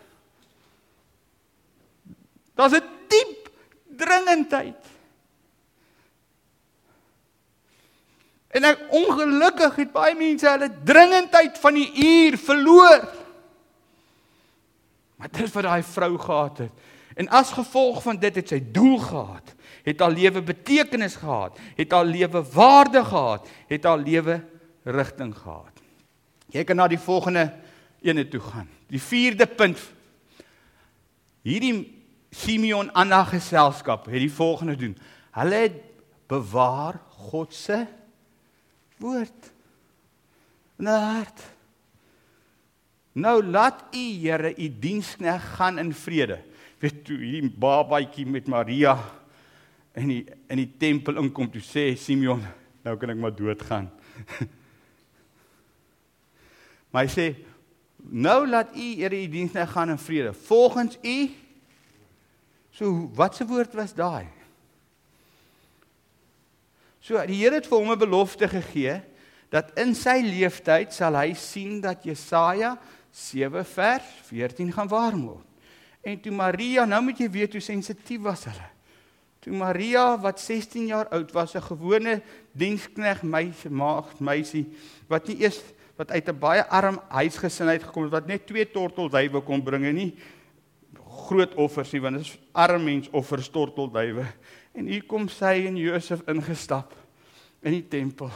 [2.55, 3.49] Daar's 'n diep
[3.97, 4.81] dringendheid.
[8.55, 13.03] En ek ongelukkig het baie mense hulle dringendheid van die uur verloor.
[15.31, 16.71] Maar dit wat daai vrou gehad het.
[17.15, 21.91] En as gevolg van dit het sy doel gehad, het haar lewe betekenis gehad, het
[21.91, 24.43] haar lewe waarde gehad, het haar lewe
[24.83, 25.81] rigting gehad.
[26.53, 27.47] Jy kan na die volgende
[28.05, 28.69] ene toe gaan.
[28.88, 29.81] Die 4de punt.
[31.41, 34.93] Hierdie Simeon Anna geselskap het die volgende doen.
[35.31, 35.81] Hulle het
[36.29, 37.85] bewaar God se
[39.01, 39.51] woord
[40.77, 41.41] in haar hart.
[43.15, 46.41] Nou laat u Here u dienskneg gaan in vrede.
[46.80, 48.97] Weet toe hier babatjie met Maria
[49.95, 52.43] in die in die tempel inkom toe sê Simeon,
[52.84, 53.88] nou kan ek maar doodgaan.
[56.91, 57.28] maar hy sê
[58.04, 60.36] nou laat u Here u dienskneg gaan in vrede.
[60.36, 61.17] Volgens u
[62.75, 64.28] So wat se woord was daai?
[66.99, 68.99] So die Here het vir hom 'n belofte gegee
[69.49, 72.75] dat in sy lewenstyd sal hy sien dat Jesaja
[73.15, 75.45] 7 vers 14 gaan waar word.
[76.06, 78.67] En toe Maria, nou moet jy weet hoe sensitief was hulle.
[79.41, 84.65] Toe Maria wat 16 jaar oud was, 'n gewone dienskneg meisie, maagd meisie
[85.08, 85.62] wat nie eers
[85.95, 89.86] wat uit 'n baie arm huisgesin uit gekom het wat net twee tortelduwe kon bring
[89.86, 90.18] en nie
[91.28, 94.26] groot offers nie want dit is arm mens offer tortelduwe.
[94.74, 96.93] En hier kom sy en Josef ingestap
[97.61, 98.32] in die tempel.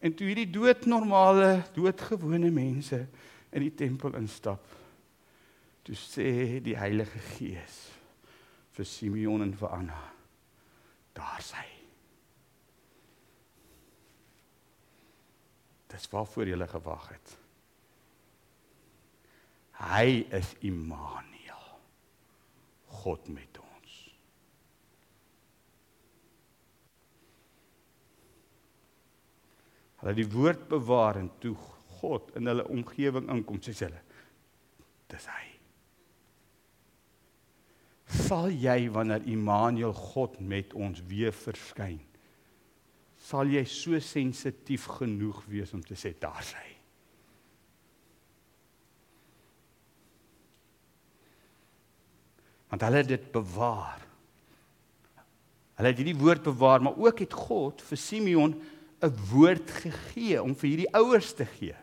[0.00, 3.06] En toe hierdie doodnormale, doodgewone mense
[3.56, 4.64] in die tempel instap,
[5.86, 7.78] toe sê die Heilige Gees
[8.76, 10.00] vir Simeon en vir Anna:
[11.16, 11.64] "Daar sy.
[15.88, 17.36] Dis waarvoor jy gewag het.
[19.80, 21.78] Hy is Immanuel.
[22.86, 23.94] God met ons."
[29.96, 31.56] Hulle die woord bewaar en toe
[32.00, 34.02] God in hulle omgewing inkom, sê hulle:
[35.10, 35.56] Dis hy.
[38.06, 42.00] sal jy wanneer Immanuel God met ons weer verskyn,
[43.26, 46.72] sal jy so sensitief genoeg wees om te sê daar's hy.
[52.70, 54.02] Want hulle het dit bewaar.
[55.78, 58.54] Hulle het hierdie woord bewaar, maar ook het God vir Simeon
[59.02, 61.76] 'n woord gegee om vir hierdie ouers te gee.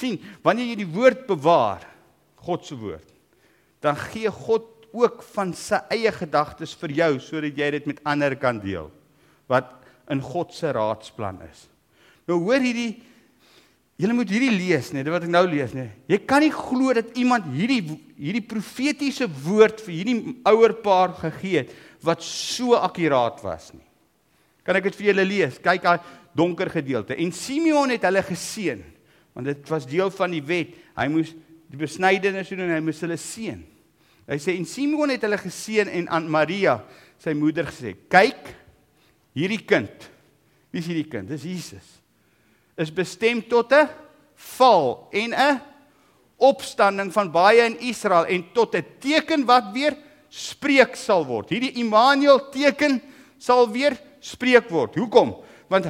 [0.00, 1.84] Sien, wanneer jy die woord bewaar,
[2.40, 3.06] God se woord,
[3.84, 8.34] dan gee God ook van sy eie gedagtes vir jou sodat jy dit met ander
[8.40, 8.88] kan deel
[9.50, 9.70] wat
[10.10, 11.68] in God se raadsplan is.
[12.26, 12.98] Nou hoor hierdie
[14.00, 15.92] Julle moet hierdie lees net wat ek nou lees net.
[16.08, 17.82] Jy kan nie glo dat iemand hierdie
[18.16, 20.14] hierdie profetiese woord vir hierdie
[20.48, 21.74] ouer paar gegee het
[22.04, 23.84] wat so akkuraat was nie.
[24.64, 25.58] Kan ek dit vir julle lees?
[25.60, 25.98] Kyk daai
[26.36, 27.12] donker gedeelte.
[27.12, 28.80] En Simeon het hulle geseën
[29.32, 30.74] want dit was deel van die wet.
[30.96, 31.34] Hy moes
[31.70, 33.60] die besnydenis doen en hy moes hulle seën.
[34.30, 36.80] Hy sê en Simeon het hulle geseën en aan Maria,
[37.18, 38.54] sy moeder gesê: "Kyk,
[39.34, 40.10] hierdie kind.
[40.70, 41.30] Wie is hierdie kind?
[41.30, 41.86] Dis Jesus.
[42.78, 43.88] Is bestem tot 'n
[44.56, 45.60] val en 'n
[46.38, 49.96] opstanding van baie in Israel en tot 'n teken wat weer
[50.28, 51.50] spreek sal word.
[51.50, 53.02] Hierdie Immanuel teken
[53.38, 54.94] sal weer spreek word.
[54.94, 55.36] Hoekom?
[55.68, 55.86] Want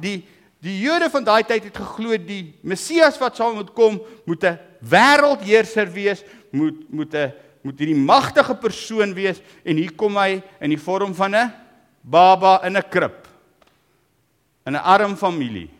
[0.00, 0.24] die
[0.64, 4.58] die Jode van daai tyd het geglo die Messias wat sal moet kom, moet 'n
[4.80, 10.70] wêreldheerser wees, moet moet 'n moet hierdie magtige persoon wees en hier kom hy in
[10.70, 11.52] die vorm van 'n
[12.02, 13.26] baba in 'n krib.
[14.66, 15.70] In 'n arm familie.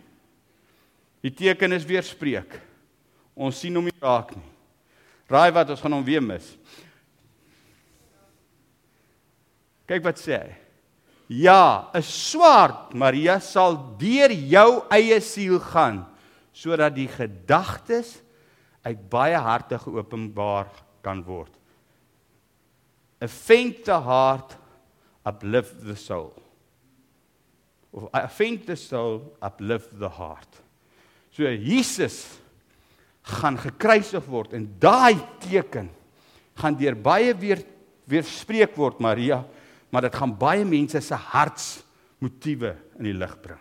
[1.21, 2.61] Die teken is weer spreek.
[3.35, 4.51] Ons sien hom nie raak nie.
[5.29, 6.57] Raai wat ons gaan hom weer mis.
[9.87, 10.64] Kyk wat sê hy.
[11.35, 16.05] Ja, 'n swaard Maria sal deur jou eie siel gaan
[16.55, 18.21] sodat die gedagtes
[18.85, 20.69] uit baie harte geopenbaar
[21.03, 21.51] kan word.
[23.23, 24.57] A faint the heart
[25.27, 26.33] uplift the soul.
[27.91, 30.63] Of a faint the soul uplift the heart.
[31.33, 32.39] So Jesus
[33.23, 35.89] gaan gekruisig word en daai teken
[36.61, 37.65] gaan deur baie weer
[38.05, 39.41] weer spreek word Maria,
[39.95, 43.61] maar dit gaan baie mense se hartsmotiewe in die lig bring.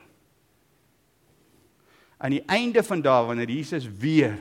[2.18, 4.34] Aan die einde van daai wanneer Jesus weer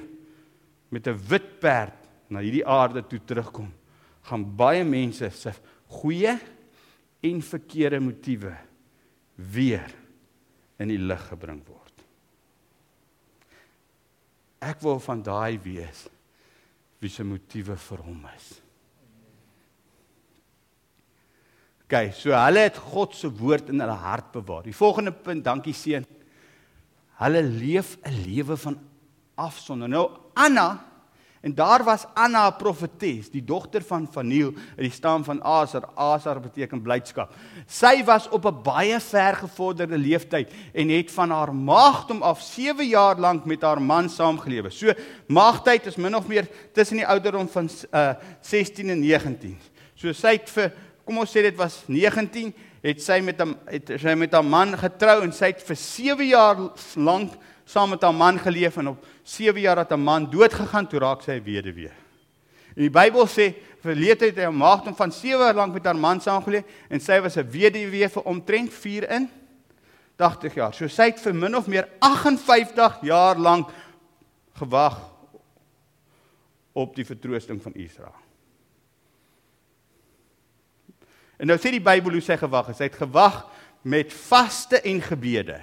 [0.88, 3.68] met 'n wit perd na hierdie aarde toe terugkom,
[4.22, 5.52] gaan baie mense se
[5.86, 6.38] goeie
[7.20, 8.56] en verkeerde motiewe
[9.36, 9.94] weer
[10.78, 12.04] in die lig gebring word.
[14.60, 16.08] Ek wil van daai wees
[16.98, 18.61] wie se motiewe vir hom is.
[21.92, 24.62] OK, so hulle het God se woord in hulle hart bewaar.
[24.64, 26.06] Die volgende punt, dankie seun.
[27.20, 28.78] Hulle leef 'n lewe van
[29.36, 29.88] afsonder.
[29.88, 30.92] Nou Anna
[31.42, 35.82] En daar was Anna 'n profetes, die dogter van Vaniel uit die stam van Aser.
[35.94, 37.34] Aser beteken blydskap.
[37.66, 43.18] Sy was op 'n baie vergevorderde leeftyd en het van haar maagdom af 7 jaar
[43.18, 44.70] lank met haar man saamgelewe.
[44.70, 44.92] So
[45.26, 49.58] maagdheid is min of meer tussen die ouderdom van uh 16 en 19.
[49.94, 50.72] So sy het vir
[51.04, 54.76] kom ons sê dit was 19, het sy met 'n het sy met haar man
[54.76, 56.56] getrou en sy het vir 7 jaar
[56.96, 57.32] lank
[57.64, 60.98] saam met haar man geleef en op 7 jaar het 'n man dood gegaan toe
[60.98, 61.90] raak sy weduwee.
[62.76, 65.96] En die Bybel sê verleed het hy 'n maagdom van 7 jaar lank met haar
[65.96, 69.30] man saamgeleef en sy was 'n weduwee vir omtrent 4 in
[70.16, 70.74] 80 jaar.
[70.74, 73.70] So sy het vir min of meer 58 jaar lank
[74.54, 74.98] gewag
[76.72, 78.14] op die vertroosting van Israel.
[81.42, 82.78] En nou sê die Bybel hoe sy gewag het.
[82.78, 83.40] Sy het gewag
[83.82, 85.58] met vaste en gebede.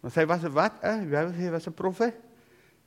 [0.00, 0.78] Maar sy was 'n wat?
[0.82, 2.14] Eh, hy was 'n profet.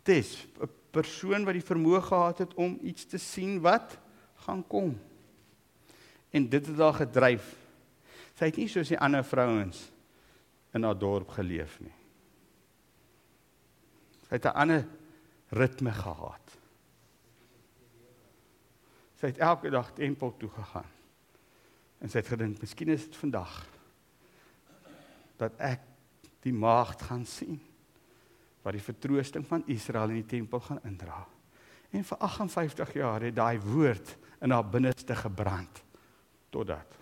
[0.03, 3.99] Dis 'n persoon wat die vermoë gehad het om iets te sien wat
[4.45, 4.99] gaan kom.
[6.31, 7.55] En dit het haar gedryf.
[8.33, 9.91] Sy het nie soos die ander vrouens
[10.73, 11.93] in haar dorp geleef nie.
[14.27, 14.87] Sy het 'n ander
[15.53, 16.57] ritme gehad.
[19.19, 20.89] Sy het elke dag tempel toe gegaan.
[22.03, 23.53] En sy het gedink, miskien is dit vandag
[25.39, 25.85] dat ek
[26.43, 27.61] die maagd gaan sien
[28.63, 31.21] wat die vertroosting van Israel in die tempel gaan indra.
[31.93, 35.83] En vir 58 jaar het daai woord in haar binneste gebrand
[36.53, 36.99] totdat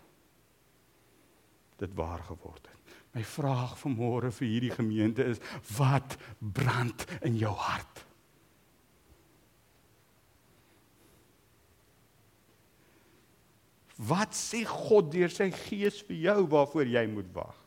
[1.82, 2.96] dit waar geword het.
[3.12, 5.42] My vraag vanmôre vir hierdie gemeente is
[5.78, 8.06] wat brand in jou hart?
[14.02, 17.58] Wat sê God deur sy gees vir jou waarvoor jy moet wag?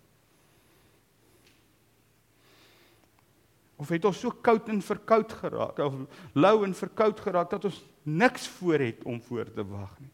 [3.79, 5.97] Of het ons so koud en verkoud geraak of
[6.35, 10.13] lou en verkoud geraak dat ons niks voor het om voor te wag nie.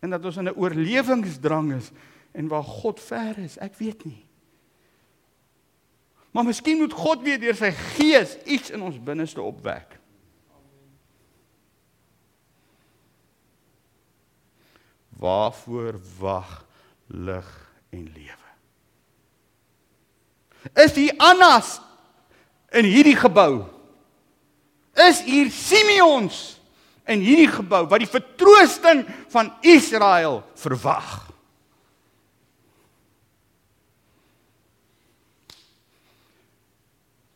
[0.00, 1.90] En dat ons in 'n oorlewingsdrang is
[2.32, 4.24] en waar God ver is, ek weet nie.
[6.30, 9.99] Maar miskien moet God weer deur sy gees iets in ons binneste opwek.
[15.20, 16.64] Waarvoor wag
[17.06, 17.48] lig
[17.92, 18.48] en lewe?
[20.80, 21.80] Is hier Annas
[22.72, 23.64] in hierdie gebou?
[24.96, 26.60] Is hier Simeons
[27.08, 31.30] in hierdie gebou wat die vertroosting van Israel verwag?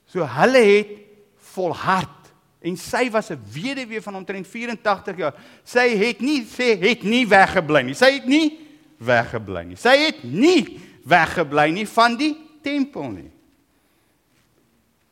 [0.09, 0.93] So hulle het
[1.55, 2.24] volhard
[2.65, 5.35] en sy was 'n weduwee van omtrent 84 jaar.
[5.65, 7.95] Sy het nie sê het nie weggebly nie.
[7.95, 8.59] Sy het nie
[8.99, 9.77] weggebly nie.
[9.77, 13.31] Sy het nie weggebly nie van die tempel nie.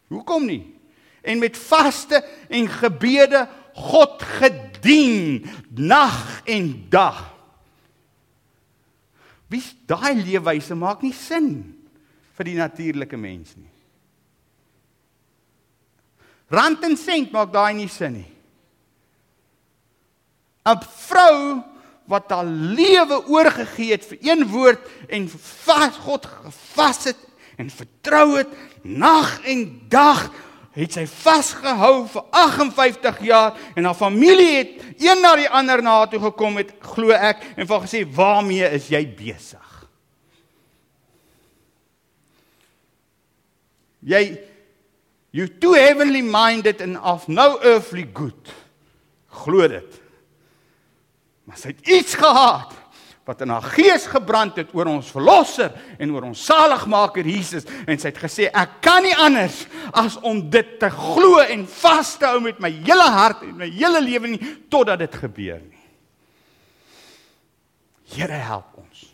[0.08, 0.74] Hoekom nie?
[1.22, 7.32] En met vaste en gebede God gedien nag en dag.
[9.48, 11.48] Wie daai leefwyse maak nie sin
[12.36, 13.71] vir die natuurlike mens nie.
[16.52, 18.30] Rand en sent maak daai nie sin nie.
[20.68, 20.78] 'n
[21.08, 21.62] Vrou
[22.06, 25.28] wat haar lewe oorgegee het vir een woord en
[25.64, 27.20] vas God gevas het
[27.56, 28.50] en vertrou het
[28.82, 30.28] nag en dag
[30.72, 35.98] het sy vasgehou vir 58 jaar en haar familie het een na die ander na
[36.08, 39.68] toe gekom het glo ek en van gesê waarmee is jy besig
[44.00, 44.24] jy
[45.32, 48.52] You too heavenly minded and of no earthly good.
[49.32, 50.00] Glo dit.
[51.48, 52.76] Maar sy het iets gehad
[53.24, 55.70] wat in haar gees gebrand het oor ons verlosser
[56.02, 59.60] en oor ons saligmaker Jesus en sy het gesê ek kan nie anders
[59.94, 63.70] as om dit te glo en vas te hou met my hele hart en my
[63.70, 65.84] hele lewe nie totdat dit gebeur nie.
[68.12, 69.06] Here help ons.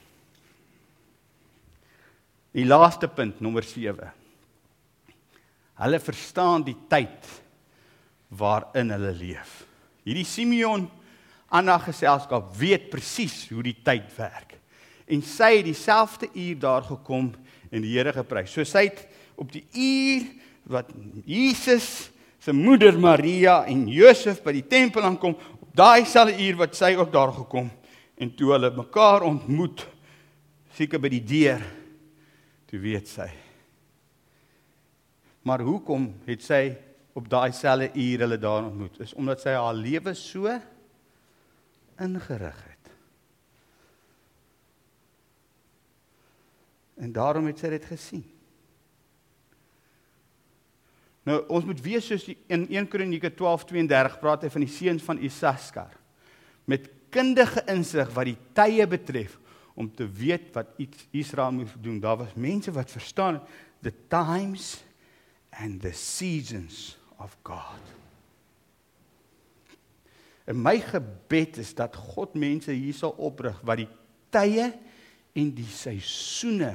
[2.56, 4.17] Die laaste punt nommer 7.
[5.78, 7.26] Hulle verstaan die tyd
[8.38, 9.62] waarin hulle leef.
[10.04, 10.88] Hierdie Simeon
[11.48, 14.56] Anna geselskap weet presies hoe die tyd werk.
[15.08, 17.30] En sy het dieselfde uur daar gekom
[17.70, 18.52] en die Here geprys.
[18.52, 19.04] So sy het
[19.38, 20.26] op die uur
[20.68, 20.90] wat
[21.24, 22.10] Jesus
[22.42, 26.92] se moeder Maria en Josef by die tempel aankom, op daai selfde uur wat sy
[26.98, 27.70] ook daar gekom
[28.18, 29.86] en toe hulle mekaar ontmoet
[30.76, 31.62] seker by die deur
[32.68, 33.30] toe weet sy
[35.48, 36.62] Maar hoekom het sy
[37.16, 38.98] op daai selfde uur hulle daar ontmoet?
[39.00, 40.52] Is omdat sy haar lewe so
[41.98, 42.90] ingerig het.
[46.98, 48.24] En daarom het sy dit gesien.
[51.28, 55.04] Nou ons moet weet soos die, in 1 Kronieke 12:32 praat hy van die seuns
[55.04, 55.96] van Isaskar
[56.68, 59.38] met kundige insig wat die tye betref
[59.78, 60.74] om te weet wat
[61.16, 62.00] Israel moet doen.
[62.00, 63.40] Daar was mense wat verstaan
[63.80, 64.76] the times
[65.52, 67.82] and the seasons of God.
[70.48, 73.90] En my gebed is dat God mense hier sal oprig wat die
[74.32, 74.70] tye
[75.36, 76.72] en die seisoene,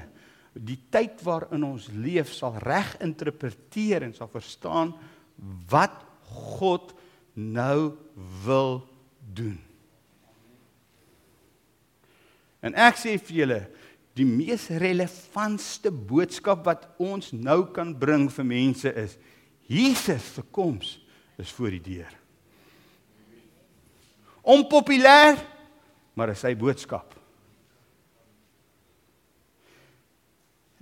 [0.53, 4.93] die tyd waarin ons leef sal reg interpreteer en sal verstaan
[5.71, 5.95] wat
[6.53, 6.93] God
[7.34, 7.95] nou
[8.45, 8.84] wil
[9.34, 9.57] doen.
[12.63, 13.59] En ek sê vir julle,
[14.18, 19.18] die mees relevantste boodskap wat ons nou kan bring vir mense is
[19.70, 20.99] Jesus se koms
[21.41, 22.11] is voor die deur.
[24.43, 25.39] Onpopulêr,
[26.14, 27.16] maar is sy boodskap.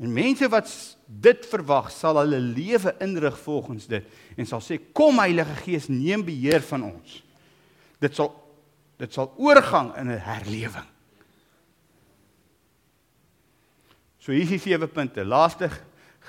[0.02, 0.70] En mense wat
[1.06, 6.26] dit verwag, sal hulle lewe inrig volgens dit en sal sê kom Heilige Gees neem
[6.26, 7.20] beheer van ons.
[8.02, 8.34] Dit sal
[9.02, 10.90] dit sal oorgang in 'n herlewing.
[14.22, 15.24] So hier is die sewe punte.
[15.26, 15.72] Laaste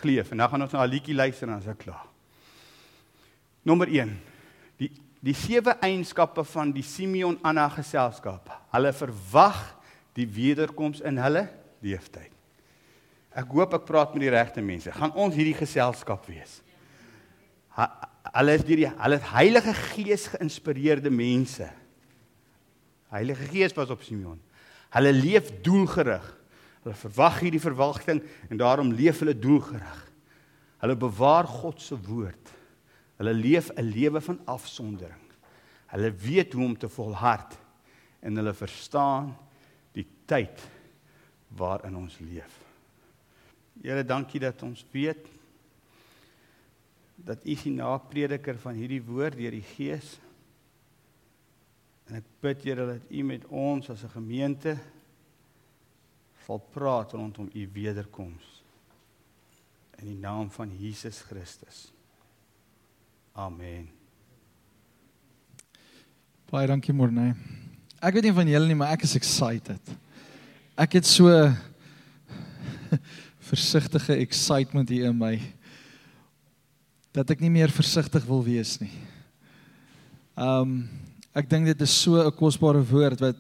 [0.01, 2.07] gleef en dan gaan ons na 'n liedjie luister en dan is ek klaar.
[3.63, 4.21] Nommer 1.
[4.79, 4.91] Die
[5.23, 8.51] die sewe eienskappe van die Simeon Anna geselskap.
[8.73, 9.77] Hulle verwag
[10.15, 11.49] die wederkoms in hulle
[11.81, 12.33] leeftyd.
[13.31, 14.91] Ek hoop ek praat met die regte mense.
[14.93, 16.61] Gaan ons hierdie geselskap wees?
[17.77, 17.87] Ha,
[18.35, 21.71] hulle is hierdie hulle het Heilige Gees geïnspireerde mense.
[23.13, 24.41] Heilige Gees was op Simeon.
[24.91, 26.42] Hulle leef doelgerig.
[26.83, 30.01] Hulle verwag hierdie verwagting en daarom leef hulle doelgerig.
[30.83, 32.51] Hulle bewaar God se woord.
[33.21, 35.27] Hulle leef 'n lewe van afsondering.
[35.87, 37.59] Hulle weet hoe om te volhard
[38.21, 39.37] en hulle verstaan
[39.93, 40.63] die tyd
[41.49, 42.59] waarin ons leef.
[43.83, 45.27] Here, dankie dat ons weet
[47.17, 50.19] dat U die naprediker van hierdie woord deur die Gees.
[52.09, 54.79] En ek bid Here dat U met ons as 'n gemeente
[56.47, 58.45] sal praat rondom U wederkoms.
[60.03, 61.91] In die naam van Jesus Christus.
[63.33, 63.87] Amen.
[66.51, 67.33] Baie dankie Morne.
[68.03, 69.93] Ek weet nie van julle nie, maar ek is excited.
[70.77, 71.31] Ek het so
[73.53, 75.37] versigtige excitement hier in my
[77.13, 78.93] dat ek nie meer versigtig wil wees nie.
[80.37, 80.83] Um
[81.33, 83.39] ek dink dit is so 'n kosbare woord wat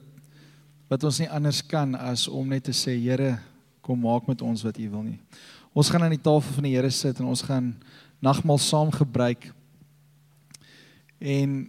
[0.93, 3.38] wat ons nie anders kan as om net te sê Here,
[3.80, 5.18] kom maak met ons wat U wil nie.
[5.72, 7.72] Ons gaan aan die tafel van die Here sit en ons gaan
[8.22, 9.49] nagmaal saam gebruik.
[11.16, 11.64] En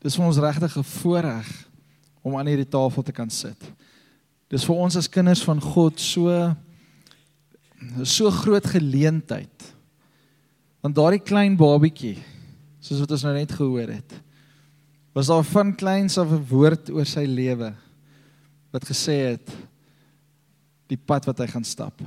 [0.00, 1.48] dis vir ons regtig 'n voorreg
[2.24, 3.60] om aan hierdie tafel te kan sit.
[4.48, 6.56] Dis vir ons as kinders van God so
[8.02, 9.74] so groot geleentheid.
[10.80, 12.18] Want daardie klein babietjie,
[12.80, 14.12] soos wat ons nou net gehoor het,
[15.12, 17.74] was daar van kleins af 'n woord oor sy lewe
[18.76, 19.50] wat gesê het
[20.90, 22.04] die pad wat hy gaan stap.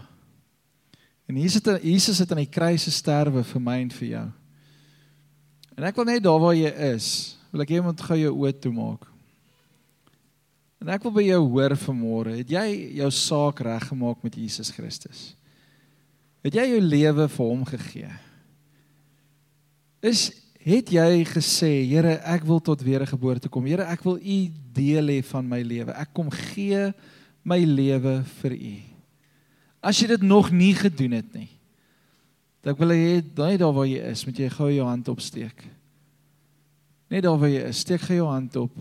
[1.30, 4.28] En Jesus het Jesus het aan die kruis gesterwe vir my en vir jou.
[5.78, 8.34] En ek wil net daar waar jy is, wil ek hê jy moet gou jou
[8.44, 9.06] oë toemaak.
[10.80, 12.66] En ek wil by jou hoor vanmôre, het jy
[13.02, 15.34] jou saak reggemaak met Jesus Christus?
[16.46, 18.12] Het jy jou lewe vir hom gegee?
[20.08, 20.30] Is
[20.66, 23.68] het jy gesê, Here, ek wil tot wedergeboorte kom.
[23.70, 24.40] Here, ek wil U
[24.76, 25.96] deel hê van my lewe.
[25.96, 26.90] Ek kom gee
[27.48, 28.76] my lewe vir U.
[29.80, 31.48] As jy dit nog nie gedoen het nie,
[32.66, 35.64] dan wil ek daai daar waar jy is, moet jy gou jou hand opsteek.
[37.10, 38.74] Net daar waar jy is, steek gou jou hand op.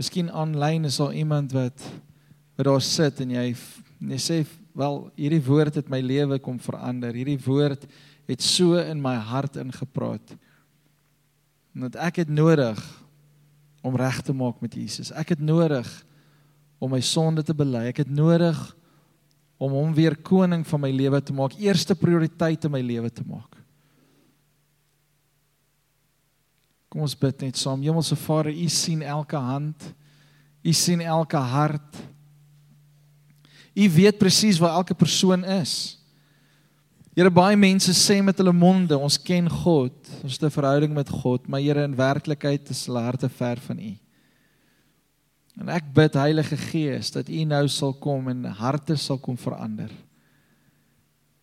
[0.00, 1.82] Miskien aanlyn is daar iemand wat
[2.56, 3.44] wat daar sit en jy
[4.12, 4.38] jy sê
[4.80, 7.14] wel hierdie woord het my lewe kom verander.
[7.16, 7.86] Hierdie woord
[8.30, 10.34] het so in my hart ingepraat.
[11.76, 12.80] Want ek het nodig
[13.86, 15.12] om reg te maak met Jesus.
[15.16, 15.88] Ek het nodig
[16.80, 17.86] om my sonde te bely.
[17.90, 18.58] Ek het nodig
[19.60, 23.24] om hom weer koning van my lewe te maak, eerste prioriteit in my lewe te
[23.28, 23.58] maak.
[26.90, 27.84] Kom ons bid net saam.
[27.84, 29.84] Hemelse Vader, U sien elke hand.
[30.64, 32.00] U sien elke hart.
[33.74, 35.96] U weet presies waar elke persoon is.
[37.14, 41.08] Here baie mense sê met hulle monde, ons ken God, ons het 'n verhouding met
[41.08, 43.92] God, maar Here in werklikheid is hulle harte ver van U.
[45.60, 49.90] En ek bid Heilige Gees dat U nou sal kom en harte sal kom verander.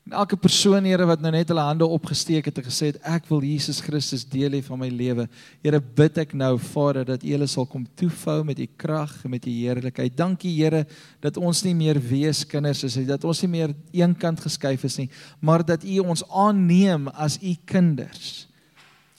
[0.07, 3.25] En elke persoon Here wat nou net hulle hande opgesteek het en gesê het ek
[3.27, 5.25] wil Jesus Christus deel hê van my lewe.
[5.65, 9.33] Here bid ek nou Vader dat U hulle sal kom toefou met U krag en
[9.33, 10.15] met U heerlikheid.
[10.15, 10.85] Dankie Here
[11.19, 15.09] dat ons nie meer wees kinders is dat ons nie meer eenkant geskuif is nie,
[15.43, 18.47] maar dat U ons aanneem as U kinders.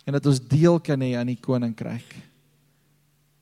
[0.08, 2.16] En dat ons deel kan hê aan die koninkryk.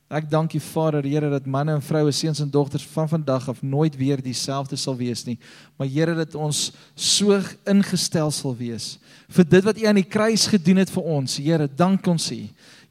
[0.07, 3.63] Ek dank U Vader, Here, dat manne en vroue, seuns en dogters van vandag af
[3.63, 5.35] nooit weer dieselfde sal wees nie.
[5.77, 7.35] Maar Here, dat ons so
[7.67, 8.97] ingestel sal wees
[9.27, 11.41] vir dit wat U aan die kruis gedoen het vir ons.
[11.43, 12.39] Here, dank ons U.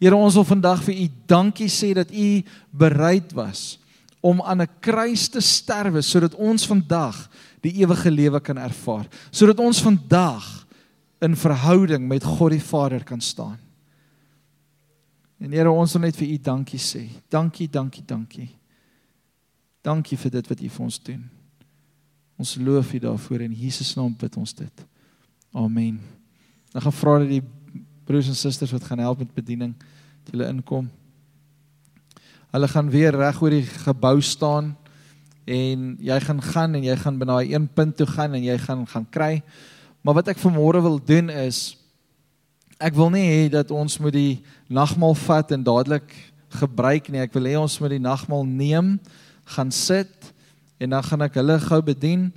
[0.04, 2.28] Here, ons wil vandag vir U dankie sê dat U
[2.76, 3.78] bereid was
[4.20, 7.30] om aan 'n kruis te sterwe sodat ons vandag
[7.62, 9.08] die ewige lewe kan ervaar.
[9.32, 10.66] Sodat ons vandag
[11.22, 13.65] in verhouding met God die Vader kan staan.
[15.46, 17.04] En Here, ons wil net vir U dankie sê.
[17.30, 18.48] Dankie, dankie, dankie.
[19.86, 21.20] Dankie vir dit wat U vir ons doen.
[22.42, 24.82] Ons loof U daarvoor in Jesus naam bid ons dit.
[25.54, 26.00] Amen.
[26.74, 27.44] Dan gaan vra dat die
[28.10, 29.76] broers en susters wat gaan help met bediening,
[30.26, 30.90] dat hulle inkom.
[32.56, 34.74] Hulle gaan weer reg oor die gebou staan
[35.46, 38.58] en jy gaan gaan en jy gaan by daai een punt toe gaan en jy
[38.66, 39.34] gaan gaan kry.
[40.02, 41.76] Maar wat ek vanmôre wil doen is
[42.80, 44.34] ek wil nie hê dat ons moet die
[44.68, 46.12] nagmaal vat en dadelik
[46.60, 47.22] gebruik nie.
[47.24, 48.96] Ek wil hê ons moet die nagmaal neem,
[49.56, 50.32] gaan sit
[50.82, 52.30] en dan gaan ek hulle gou bedien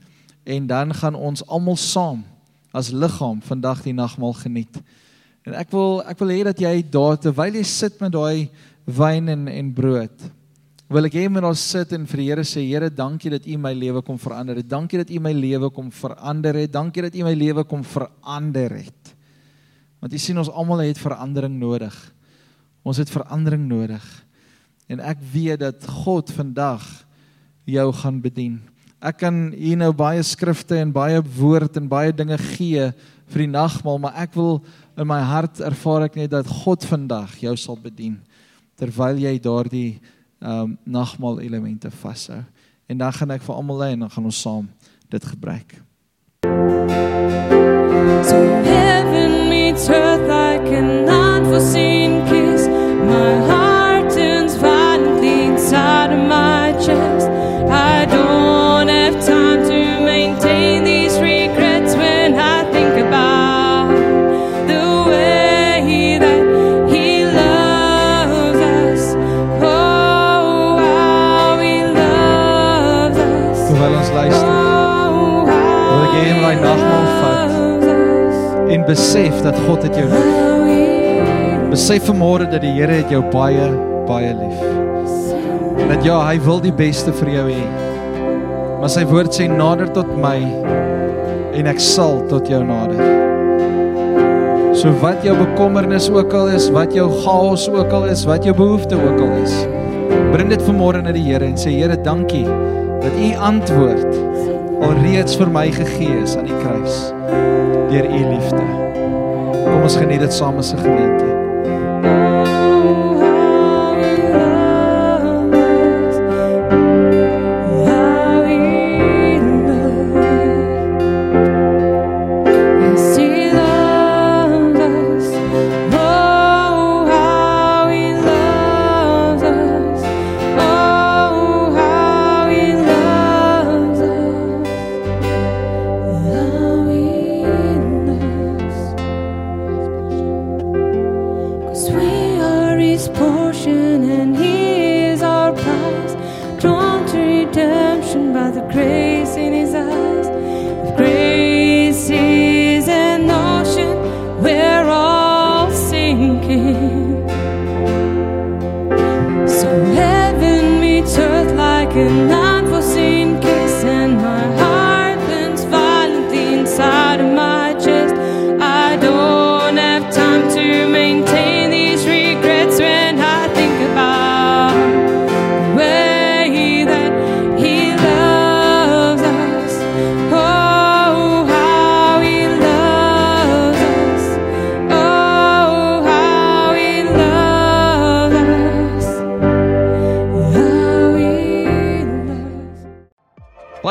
[0.49, 2.23] en dan gaan ons almal saam
[2.77, 4.81] as liggaam vandag die nagmaal geniet.
[5.49, 8.51] En ek wil ek wil hê dat jy daar terwyl jy sit met daai
[8.85, 10.29] wyn en en brood
[10.89, 13.57] wil ek hê moet ons sit en vir die Here sê Here dankie dat U
[13.61, 14.69] my lewe kom verander het.
[14.69, 16.73] Dankie dat U my lewe kom verander het.
[16.73, 19.13] Dankie dat U my lewe kom verander het.
[19.99, 21.95] Want jy sien ons almal het verandering nodig.
[22.87, 24.05] Ons het verandering nodig.
[24.89, 26.85] En ek weet dat God vandag
[27.69, 28.61] jou gaan bedien.
[28.99, 32.89] Ek kan hier nou baie skrifte en baie woord en baie dinge gee
[33.29, 34.59] vir die nagmaal, maar ek wil
[34.99, 38.17] in my hart ervaar ek net dat God vandag jou sal bedien
[38.79, 39.99] terwyl jy daardie
[40.39, 42.39] ehm um, nagmaal elemente vashou.
[42.87, 44.71] En dan gaan ek vir almal lei en dan gaan ons saam
[45.11, 45.75] dit gebruik.
[48.29, 48.78] Thank you
[49.87, 50.38] earth
[79.49, 81.69] dat God het jou lief.
[81.73, 83.69] Besef vanmôre dat die Here het jou baie
[84.09, 84.61] baie lief.
[85.89, 87.65] Dat ja, hy wil die beste vir jou hê.
[88.79, 90.37] Maar sy woord sê nader tot my
[91.59, 93.01] en ek sal tot jou nader.
[94.79, 98.55] So wat jou bekommernis ook al is, wat jou chaos ook al is, wat jou
[98.57, 99.57] behoefte ook al is,
[100.33, 102.47] bring dit vanmôre na die Here en sê Here, dankie
[103.03, 104.21] dat U antwoord
[104.87, 107.01] alreeds vir my gegee is aan die kruis
[107.89, 108.69] deur U liefde.
[109.53, 111.48] Kom ons geniet dit saam as 'n gemeente.